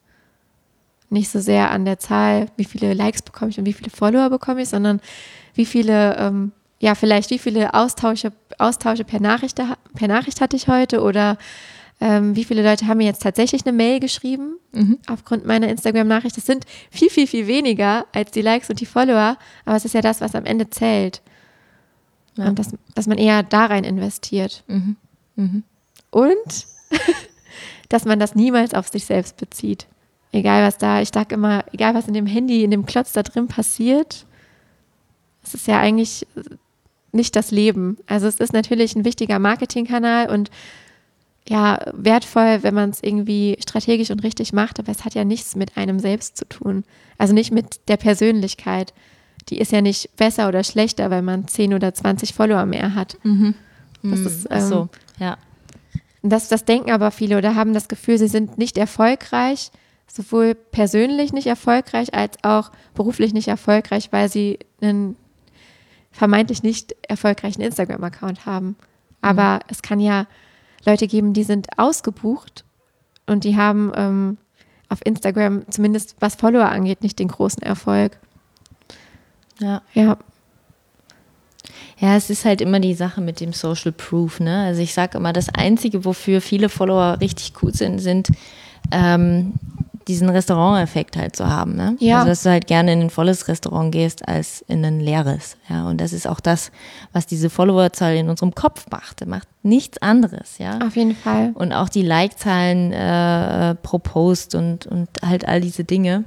[1.10, 4.30] Nicht so sehr an der Zahl, wie viele Likes bekomme ich und wie viele Follower
[4.30, 5.02] bekomme ich, sondern
[5.56, 9.60] wie viele, ähm, ja, vielleicht wie viele Austausche, Austausche per, Nachricht,
[9.96, 11.38] per Nachricht hatte ich heute oder
[12.00, 15.00] ähm, wie viele Leute haben mir jetzt tatsächlich eine Mail geschrieben Mhm.
[15.08, 16.38] aufgrund meiner Instagram-Nachricht.
[16.38, 19.94] Das sind viel, viel, viel weniger als die Likes und die Follower, aber es ist
[19.96, 21.22] ja das, was am Ende zählt.
[22.36, 22.48] Ja.
[22.48, 24.64] Und dass, dass man eher da rein investiert.
[24.68, 24.96] Mhm.
[25.36, 25.64] Mhm.
[26.12, 26.68] Und
[27.90, 29.88] dass man das niemals auf sich selbst bezieht.
[30.32, 33.24] Egal was da, ich sag immer, egal was in dem Handy, in dem Klotz da
[33.24, 34.26] drin passiert,
[35.44, 36.28] es ist ja eigentlich
[37.12, 37.98] nicht das Leben.
[38.06, 40.52] Also es ist natürlich ein wichtiger Marketingkanal und
[41.48, 45.56] ja, wertvoll, wenn man es irgendwie strategisch und richtig macht, aber es hat ja nichts
[45.56, 46.84] mit einem selbst zu tun.
[47.18, 48.94] Also nicht mit der Persönlichkeit.
[49.50, 53.18] Die ist ja nicht besser oder schlechter, weil man 10 oder 20 Follower mehr hat.
[54.04, 55.38] Das ist, Ach so, ähm, ja.
[56.22, 59.72] das, das denken aber viele oder haben das Gefühl, sie sind nicht erfolgreich,
[60.12, 65.16] sowohl persönlich nicht erfolgreich als auch beruflich nicht erfolgreich, weil sie einen
[66.12, 68.76] vermeintlich nicht erfolgreichen Instagram-Account haben.
[69.22, 70.28] Aber es kann ja
[70.86, 72.64] Leute geben, die sind ausgebucht
[73.28, 74.38] und die haben ähm,
[74.90, 78.18] auf Instagram, zumindest was Follower angeht, nicht den großen Erfolg.
[79.60, 79.82] ja.
[79.94, 80.18] Ja,
[82.00, 84.40] Ja, es ist halt immer die Sache mit dem Social Proof.
[84.40, 84.64] Ne?
[84.64, 88.30] Also ich sage immer, das Einzige, wofür viele Follower richtig gut sind, sind
[88.92, 89.54] ähm,
[90.10, 91.76] diesen Restauranteffekt halt zu haben.
[91.76, 91.96] Ne?
[92.00, 92.18] Ja.
[92.18, 95.56] Also dass du halt gerne in ein volles Restaurant gehst als in ein leeres.
[95.70, 96.72] Ja, und das ist auch das,
[97.14, 99.26] was diese Followerzahl in unserem Kopf macht.
[99.28, 100.58] macht nichts anderes.
[100.58, 100.80] Ja.
[100.80, 101.52] Auf jeden Fall.
[101.54, 106.24] Und auch die Like-Zahlen äh, pro Post und, und halt all diese Dinge.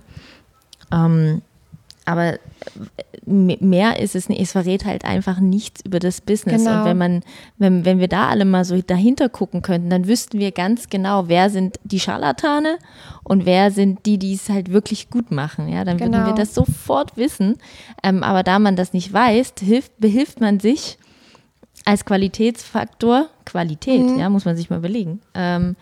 [0.92, 1.42] Ähm,
[2.04, 2.38] aber
[3.26, 4.40] mehr ist es nicht.
[4.40, 6.64] Es verrät halt einfach nichts über das Business.
[6.64, 6.78] Genau.
[6.80, 7.20] Und wenn man,
[7.58, 11.28] wenn, wenn wir da alle mal so dahinter gucken könnten, dann wüssten wir ganz genau,
[11.28, 12.78] wer sind die Scharlatane
[13.24, 15.68] und wer sind die, die es halt wirklich gut machen.
[15.68, 16.26] Ja, dann würden Genau.
[16.26, 17.58] wir das sofort wissen.
[18.02, 20.98] Ähm, aber da man das nicht weiß, hilft, behilft man sich
[21.84, 24.18] als Qualitätsfaktor, Qualität, Mhm.
[24.18, 25.74] ja, muss man sich mal überlegen, ähm,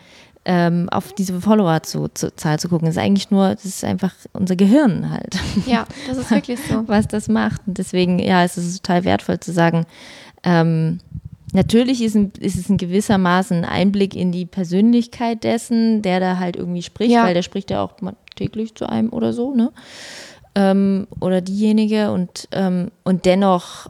[0.45, 2.87] ähm, auf diese Follower-Zahl zu, Zahl zu gucken.
[2.87, 6.85] Das ist eigentlich nur, das ist einfach unser Gehirn halt Ja, das ist wirklich so.
[6.89, 7.61] was das macht.
[7.67, 9.85] Und deswegen, ja, es ist total wertvoll zu sagen,
[10.43, 11.01] ähm,
[11.53, 16.39] natürlich ist, ein, ist es ein gewissermaßen ein Einblick in die Persönlichkeit dessen, der da
[16.39, 17.25] halt irgendwie spricht, Ja.
[17.25, 17.95] weil der spricht ja auch
[18.37, 19.73] täglich zu einem oder so, ne?
[20.55, 23.89] Ähm, oder diejenige und, ähm, und dennoch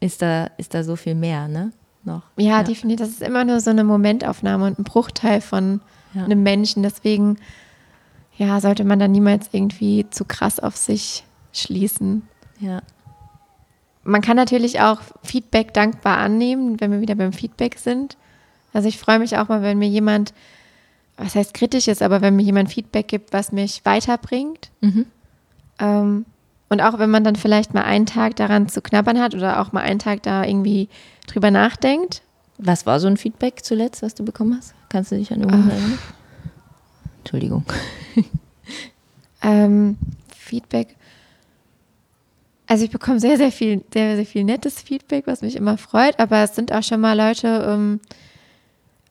[0.00, 1.72] ist da, ist da so viel mehr, ne?
[2.04, 2.22] Noch.
[2.36, 3.06] Ja, definitiv.
[3.06, 5.80] Das ist immer nur so eine Momentaufnahme und ein Bruchteil von
[6.14, 6.24] Ja.
[6.24, 6.82] einem Menschen.
[6.82, 7.38] Deswegen,
[8.36, 12.22] ja, sollte man da niemals irgendwie zu krass auf sich schließen.
[12.58, 12.82] Ja.
[14.04, 18.16] Man kann natürlich auch Feedback dankbar annehmen, wenn wir wieder beim Feedback sind.
[18.72, 20.34] Also ich freue mich auch mal, wenn mir jemand,
[21.16, 24.70] was heißt kritisch ist, aber wenn mir jemand Feedback gibt, was mich weiterbringt.
[24.80, 25.06] Mhm.
[25.78, 26.24] Ähm,
[26.72, 29.72] und auch wenn man dann vielleicht mal einen Tag daran zu knabbern hat oder auch
[29.72, 30.88] mal einen Tag da irgendwie
[31.26, 32.22] drüber nachdenkt.
[32.56, 34.74] Was war so ein Feedback zuletzt, was du bekommen hast?
[34.88, 35.98] Kannst du dich an irgendwas erinnern?
[37.18, 37.64] Entschuldigung.
[39.44, 39.96] Ähm,
[40.32, 40.94] Feedback.
[42.68, 46.16] Also ich bekomme sehr, sehr viel, sehr, sehr viel nettes Feedback, was mich immer freut,
[46.20, 47.98] aber es sind auch schon mal Leute, ähm,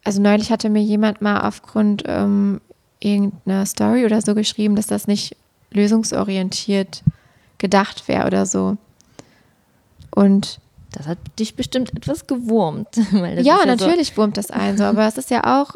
[0.06, 2.62] also neulich hatte mir jemand mal aufgrund ähm,
[3.02, 5.36] irgendeiner Story oder so geschrieben, dass das nicht
[5.72, 7.04] lösungsorientiert
[7.62, 8.76] gedacht wäre oder so.
[10.14, 10.60] Und
[10.92, 12.90] Das hat dich bestimmt etwas gewurmt.
[13.46, 15.76] Ja, ist natürlich wurmt das ein, so, aber es ist ja auch,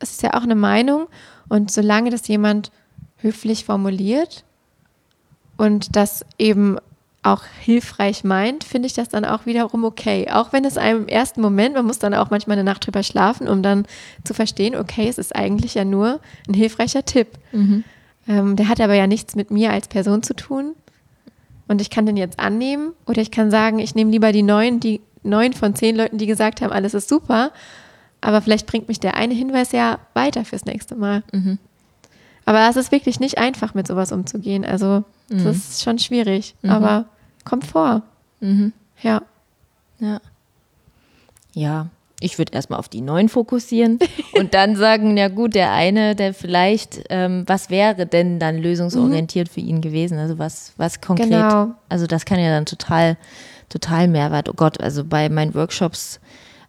[0.00, 1.06] es ist ja auch eine Meinung
[1.48, 2.70] und solange das jemand
[3.16, 4.44] höflich formuliert
[5.56, 6.76] und das eben
[7.22, 10.26] auch hilfreich meint, finde ich das dann auch wiederum okay.
[10.30, 13.02] Auch wenn es einem im ersten Moment, man muss dann auch manchmal eine Nacht drüber
[13.02, 13.84] schlafen, um dann
[14.24, 17.28] zu verstehen, okay, es ist eigentlich ja nur ein hilfreicher Tipp.
[18.28, 20.74] Ähm, der hat aber ja nichts mit mir als Person zu tun.
[21.70, 24.80] Und ich kann den jetzt annehmen oder ich kann sagen, ich nehme lieber die neun,
[24.80, 27.52] die neun von zehn Leuten, die gesagt haben, alles ist super.
[28.20, 31.22] Aber vielleicht bringt mich der eine Hinweis ja weiter fürs nächste Mal.
[32.44, 34.64] Aber es ist wirklich nicht einfach, mit sowas umzugehen.
[34.64, 36.56] Also, das ist schon schwierig.
[36.66, 37.04] Aber
[37.44, 38.02] kommt vor.
[39.00, 39.22] Ja.
[40.00, 40.20] Ja.
[41.54, 41.86] Ja,
[42.20, 43.98] ich würde erstmal auf die neun fokussieren
[44.38, 49.48] und dann sagen, ja gut, der eine, der vielleicht, ähm, was wäre denn dann lösungsorientiert
[49.48, 50.18] für ihn gewesen?
[50.18, 51.30] Also was, was konkret?
[51.30, 51.72] Genau.
[51.88, 53.16] Also das kann ja dann total,
[53.68, 54.48] total Mehrwert.
[54.48, 56.20] Oh Gott, also bei meinen Workshops,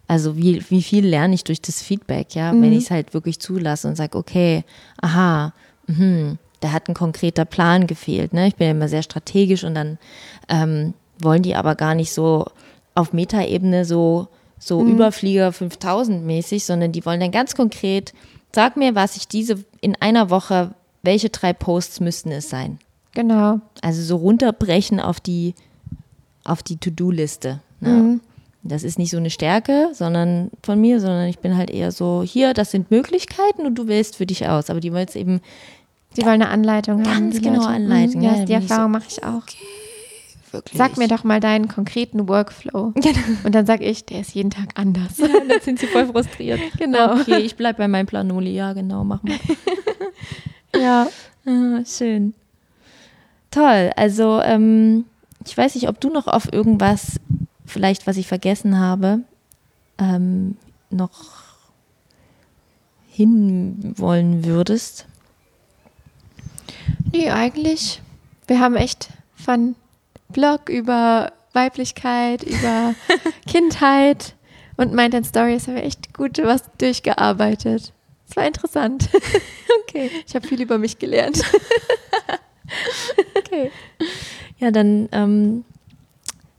[0.08, 3.38] also wie, wie viel lerne ich durch das Feedback, ja, wenn ich es halt wirklich
[3.38, 4.64] zulasse und sage, okay,
[5.00, 5.52] aha,
[5.86, 8.32] mhm, da hat ein konkreter Plan gefehlt.
[8.32, 8.46] Ne?
[8.46, 9.98] Ich bin ja immer sehr strategisch und dann
[10.48, 12.46] ähm, wollen die aber gar nicht so
[12.94, 14.28] auf Metaebene so,
[14.64, 18.12] so Überflieger 5000 mäßig, sondern die wollen dann ganz konkret,
[18.54, 22.78] sag mir, was ich diese in einer Woche, welche drei Posts müssten es sein?
[23.14, 23.60] Genau.
[23.82, 25.54] Also so runterbrechen auf die,
[26.44, 27.60] auf die To-Do-Liste.
[27.80, 28.20] Ne?
[28.62, 32.22] Das ist nicht so eine Stärke, sondern von mir, sondern ich bin halt eher so,
[32.24, 34.70] hier, das sind Möglichkeiten und du wählst für dich aus.
[34.70, 35.40] Aber die wollen es eben
[36.14, 37.30] Sie wollen eine Anleitung haben.
[37.30, 37.72] Ganz die genau Leute.
[37.72, 39.42] Anleitung, Mhm, ja, Ja, die ich so, Erfahrung mache ich auch.
[40.52, 40.78] Wirklich.
[40.78, 42.92] Sag mir doch mal deinen konkreten Workflow.
[43.44, 45.18] Und dann sage ich, der ist jeden Tag anders.
[45.18, 46.60] Ja, dann sind sie voll frustriert.
[46.78, 47.20] Genau.
[47.20, 48.52] Okay, ich bleib bei meinem Planoli.
[48.54, 49.38] Ja, genau, mach mal.
[50.74, 51.06] Ja.
[51.44, 52.32] Ah, schön.
[53.50, 53.92] Toll.
[53.94, 55.04] Also, ähm,
[55.44, 57.20] ich weiß nicht, ob du noch auf irgendwas,
[57.66, 59.20] vielleicht was ich vergessen habe,
[59.98, 60.56] ähm,
[60.88, 61.42] noch
[63.08, 65.06] hinwollen würdest.
[67.12, 68.00] Nee, eigentlich.
[68.46, 69.74] Wir haben echt von
[70.32, 72.94] Blog über Weiblichkeit, über
[73.46, 74.34] Kindheit
[74.76, 77.92] und Mind and Stories haben wir echt gut was durchgearbeitet.
[78.28, 79.08] Es war interessant.
[79.88, 80.10] Okay.
[80.26, 81.42] Ich habe viel über mich gelernt.
[83.36, 83.70] Okay.
[84.58, 85.64] Ja, dann ähm,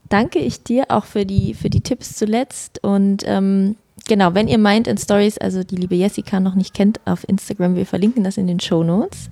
[0.08, 2.84] danke ich dir auch für die, für die Tipps zuletzt.
[2.84, 3.74] Und ähm,
[4.06, 7.74] genau, wenn ihr Mind and Stories, also die liebe Jessica noch nicht kennt auf Instagram,
[7.74, 9.30] wir verlinken das in den Show Notes.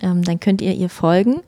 [0.00, 1.42] Ähm, dann könnt ihr ihr folgen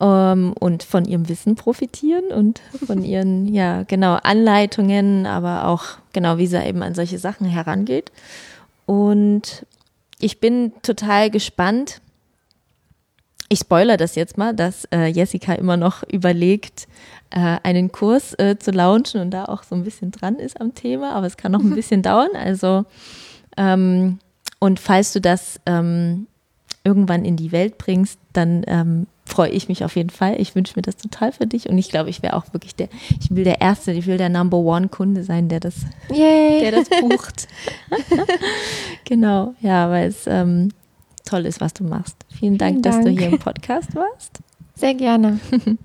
[0.00, 6.38] ähm, und von ihrem Wissen profitieren und von ihren, ja, genau, Anleitungen, aber auch genau,
[6.38, 8.10] wie sie eben an solche Sachen herangeht.
[8.86, 9.66] Und
[10.18, 12.00] ich bin total gespannt.
[13.48, 16.88] Ich spoilere das jetzt mal, dass äh, Jessica immer noch überlegt,
[17.30, 20.74] äh, einen Kurs äh, zu launchen und da auch so ein bisschen dran ist am
[20.74, 22.30] Thema, aber es kann noch ein bisschen dauern.
[22.34, 22.84] Also,
[23.56, 24.18] ähm,
[24.58, 26.26] und falls du das ähm,
[26.84, 30.40] irgendwann in die Welt bringst, dann ähm, freue ich mich auf jeden Fall.
[30.40, 32.88] Ich wünsche mir das total für dich und ich glaube, ich wäre auch wirklich der,
[33.20, 35.76] ich will der Erste, ich will der Number One Kunde sein, der das,
[36.10, 36.60] Yay.
[36.60, 37.48] der das bucht.
[39.04, 40.70] genau, ja, weil es ähm,
[41.24, 42.16] toll ist, was du machst.
[42.28, 44.40] Vielen Dank, Vielen Dank, dass du hier im Podcast warst.
[44.74, 45.40] Sehr gerne.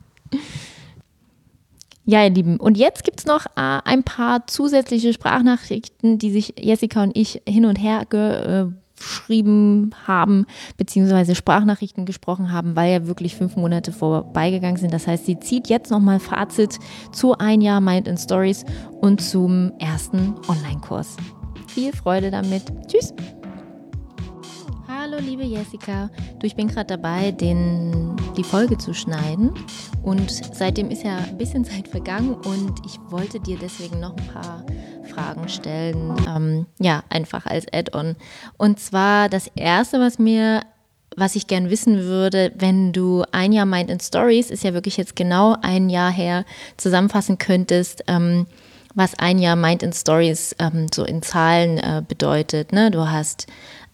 [2.07, 6.53] Ja, ihr Lieben, und jetzt gibt es noch äh, ein paar zusätzliche Sprachnachrichten, die sich
[6.59, 8.65] Jessica und ich hin und her ge, äh,
[9.05, 10.45] geschrieben haben,
[10.77, 14.93] beziehungsweise Sprachnachrichten gesprochen haben, weil ja wirklich fünf Monate vorbeigegangen sind.
[14.93, 16.79] Das heißt, sie zieht jetzt nochmal Fazit
[17.11, 18.65] zu ein Jahr Mind in Stories
[19.01, 21.17] und zum ersten Online-Kurs.
[21.67, 22.63] Viel Freude damit.
[22.87, 23.13] Tschüss!
[24.87, 29.51] Hallo liebe Jessica, du, ich bin gerade dabei, den, die Folge zu schneiden
[30.03, 34.27] und seitdem ist ja ein bisschen Zeit vergangen und ich wollte dir deswegen noch ein
[34.27, 34.65] paar
[35.13, 38.15] Fragen stellen, ähm, ja, einfach als Add-on.
[38.57, 40.61] Und zwar das Erste, was mir
[41.17, 44.97] was ich gern wissen würde, wenn du ein Jahr Mind in Stories, ist ja wirklich
[44.97, 46.43] jetzt genau ein Jahr her,
[46.75, 48.47] zusammenfassen könntest, ähm,
[48.95, 52.73] was ein Jahr Mind in Stories ähm, so in Zahlen äh, bedeutet.
[52.73, 52.91] Ne?
[52.91, 53.47] Du hast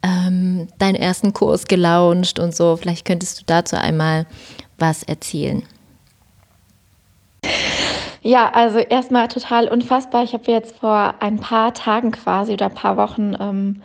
[0.03, 2.75] ähm, deinen ersten Kurs gelauncht und so.
[2.77, 4.25] Vielleicht könntest du dazu einmal
[4.77, 5.63] was erzählen.
[8.23, 10.23] Ja, also erstmal total unfassbar.
[10.23, 13.81] Ich habe jetzt vor ein paar Tagen quasi oder ein paar Wochen ähm,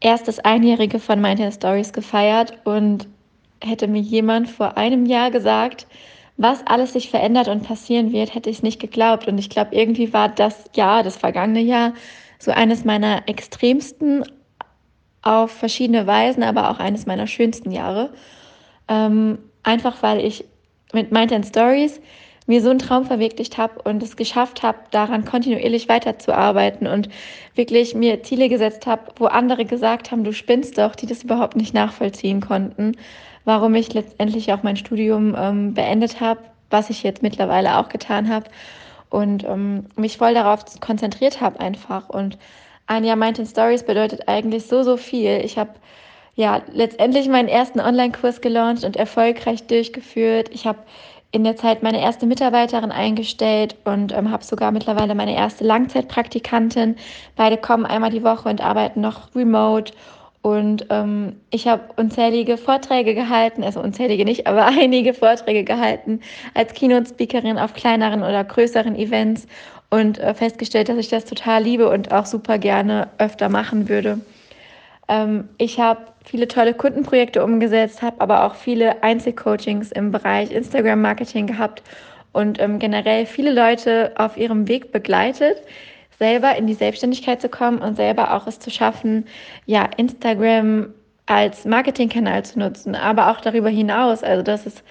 [0.00, 3.06] erst das Einjährige von meinen Stories gefeiert und
[3.62, 5.86] hätte mir jemand vor einem Jahr gesagt,
[6.36, 9.26] was alles sich verändert und passieren wird, hätte ich nicht geglaubt.
[9.26, 11.94] Und ich glaube, irgendwie war das Jahr, das vergangene Jahr,
[12.38, 14.24] so eines meiner extremsten
[15.22, 18.10] auf verschiedene Weisen, aber auch eines meiner schönsten Jahre.
[18.88, 20.44] Ähm, einfach weil ich
[20.92, 22.00] mit Mind Stories
[22.46, 27.10] mir so einen Traum verwirklicht habe und es geschafft habe, daran kontinuierlich weiterzuarbeiten und
[27.54, 31.56] wirklich mir Ziele gesetzt habe, wo andere gesagt haben, du spinnst doch, die das überhaupt
[31.56, 32.96] nicht nachvollziehen konnten,
[33.44, 36.40] warum ich letztendlich auch mein Studium ähm, beendet habe,
[36.70, 38.46] was ich jetzt mittlerweile auch getan habe
[39.10, 42.38] und ähm, mich voll darauf konzentriert habe einfach und
[42.88, 45.40] ein Jahr Mind Stories bedeutet eigentlich so, so viel.
[45.44, 45.70] Ich habe
[46.34, 50.48] ja letztendlich meinen ersten Online-Kurs gelauncht und erfolgreich durchgeführt.
[50.52, 50.78] Ich habe
[51.30, 56.96] in der Zeit meine erste Mitarbeiterin eingestellt und ähm, habe sogar mittlerweile meine erste Langzeitpraktikantin.
[57.36, 59.92] Beide kommen einmal die Woche und arbeiten noch remote.
[60.40, 66.20] Und ähm, ich habe unzählige Vorträge gehalten, also unzählige nicht, aber einige Vorträge gehalten
[66.54, 69.46] als Keynote-Speakerin auf kleineren oder größeren Events
[69.90, 74.20] und äh, festgestellt, dass ich das total liebe und auch super gerne öfter machen würde.
[75.08, 81.46] Ähm, ich habe viele tolle Kundenprojekte umgesetzt, habe aber auch viele Einzelcoachings im Bereich Instagram-Marketing
[81.46, 81.82] gehabt
[82.32, 85.62] und ähm, generell viele Leute auf ihrem Weg begleitet,
[86.18, 89.26] selber in die Selbstständigkeit zu kommen und selber auch es zu schaffen,
[89.66, 90.92] ja, Instagram
[91.26, 94.22] als Marketingkanal zu nutzen, aber auch darüber hinaus.
[94.22, 94.82] Also das ist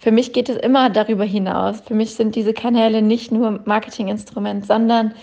[0.00, 1.80] für mich geht es immer darüber hinaus.
[1.80, 5.14] Für mich sind diese Kanäle nicht nur Marketinginstrument, sondern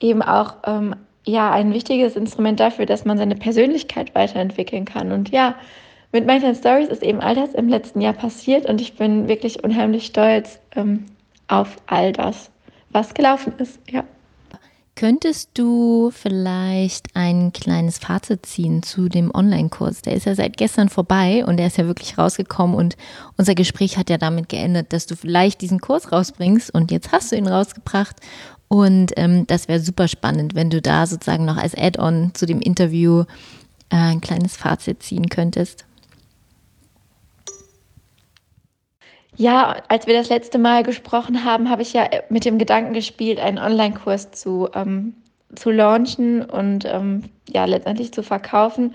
[0.00, 5.12] eben auch ähm, ja ein wichtiges Instrument dafür, dass man seine Persönlichkeit weiterentwickeln kann.
[5.12, 5.54] Und ja,
[6.12, 9.64] mit Mindful Stories ist eben all das im letzten Jahr passiert und ich bin wirklich
[9.64, 11.06] unheimlich stolz ähm,
[11.48, 12.50] auf all das,
[12.90, 13.80] was gelaufen ist.
[13.90, 14.04] Ja.
[14.94, 20.02] Könntest du vielleicht ein kleines Fazit ziehen zu dem Online-Kurs?
[20.02, 22.96] Der ist ja seit gestern vorbei und der ist ja wirklich rausgekommen und
[23.38, 27.32] unser Gespräch hat ja damit geendet, dass du vielleicht diesen Kurs rausbringst und jetzt hast
[27.32, 28.16] du ihn rausgebracht
[28.68, 32.60] und ähm, das wäre super spannend, wenn du da sozusagen noch als Add-on zu dem
[32.60, 33.24] Interview
[33.90, 35.86] äh, ein kleines Fazit ziehen könntest.
[39.36, 43.40] Ja, als wir das letzte Mal gesprochen haben, habe ich ja mit dem Gedanken gespielt,
[43.40, 45.14] einen Online-Kurs zu, ähm,
[45.54, 48.94] zu launchen und ähm, ja, letztendlich zu verkaufen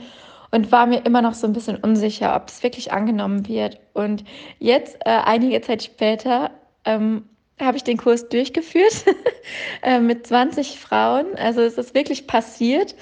[0.51, 3.79] und war mir immer noch so ein bisschen unsicher, ob es wirklich angenommen wird.
[3.93, 4.23] Und
[4.59, 6.51] jetzt, äh, einige Zeit später,
[6.85, 7.23] ähm,
[7.59, 9.05] habe ich den Kurs durchgeführt
[9.81, 11.25] äh, mit 20 Frauen.
[11.35, 12.95] Also es ist wirklich passiert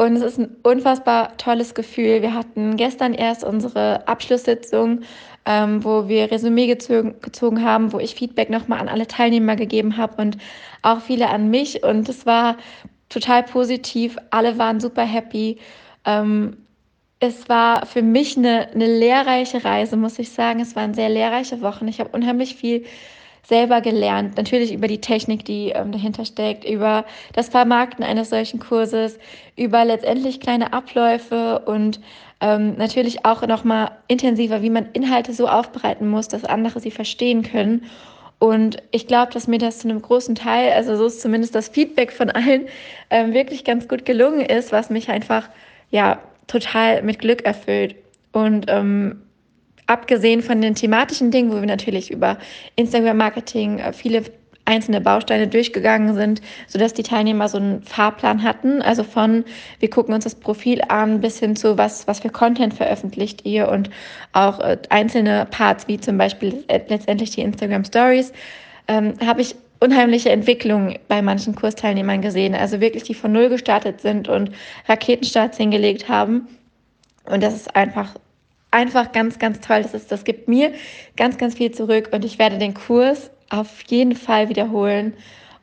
[0.00, 2.22] und es ist ein unfassbar tolles Gefühl.
[2.22, 5.02] Wir hatten gestern erst unsere Abschlusssitzung
[5.46, 9.96] ähm, wo wir Resümee gezogen, gezogen haben, wo ich Feedback nochmal an alle Teilnehmer gegeben
[9.96, 10.38] habe und
[10.82, 11.82] auch viele an mich.
[11.82, 12.56] Und es war
[13.08, 14.16] total positiv.
[14.30, 15.58] Alle waren super happy.
[16.04, 16.56] Ähm,
[17.20, 20.60] es war für mich eine, eine lehrreiche Reise, muss ich sagen.
[20.60, 21.88] Es waren sehr lehrreiche Wochen.
[21.88, 22.84] Ich habe unheimlich viel
[23.50, 24.38] selber gelernt.
[24.38, 29.18] Natürlich über die Technik, die ähm, dahinter steckt, über das Vermarkten eines solchen Kurses,
[29.56, 32.00] über letztendlich kleine Abläufe und
[32.40, 37.42] ähm, natürlich auch nochmal intensiver, wie man Inhalte so aufbereiten muss, dass andere sie verstehen
[37.42, 37.84] können.
[38.38, 41.68] Und ich glaube, dass mir das zu einem großen Teil, also so ist zumindest das
[41.68, 42.68] Feedback von allen,
[43.10, 45.50] ähm, wirklich ganz gut gelungen ist, was mich einfach
[45.90, 47.96] ja total mit Glück erfüllt.
[48.32, 49.20] Und ähm,
[49.90, 52.38] abgesehen von den thematischen Dingen, wo wir natürlich über
[52.76, 54.22] Instagram-Marketing äh, viele
[54.64, 58.82] einzelne Bausteine durchgegangen sind, sodass die Teilnehmer so einen Fahrplan hatten.
[58.82, 59.44] Also von,
[59.80, 63.68] wir gucken uns das Profil an, bis hin zu, was, was für Content veröffentlicht ihr
[63.68, 63.90] und
[64.32, 68.32] auch äh, einzelne Parts, wie zum Beispiel letztendlich die Instagram Stories,
[68.86, 72.54] ähm, habe ich unheimliche Entwicklungen bei manchen Kursteilnehmern gesehen.
[72.54, 74.52] Also wirklich, die von Null gestartet sind und
[74.86, 76.46] Raketenstarts hingelegt haben.
[77.24, 78.14] Und das ist einfach,
[78.70, 79.82] einfach ganz, ganz toll.
[79.82, 80.72] Das, ist, das gibt mir
[81.16, 85.14] ganz, ganz viel zurück und ich werde den Kurs auf jeden Fall wiederholen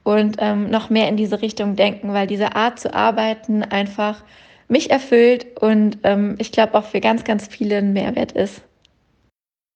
[0.03, 4.23] und ähm, noch mehr in diese Richtung denken, weil diese Art zu arbeiten einfach
[4.67, 8.61] mich erfüllt und ähm, ich glaube auch für ganz, ganz viele ein Mehrwert ist.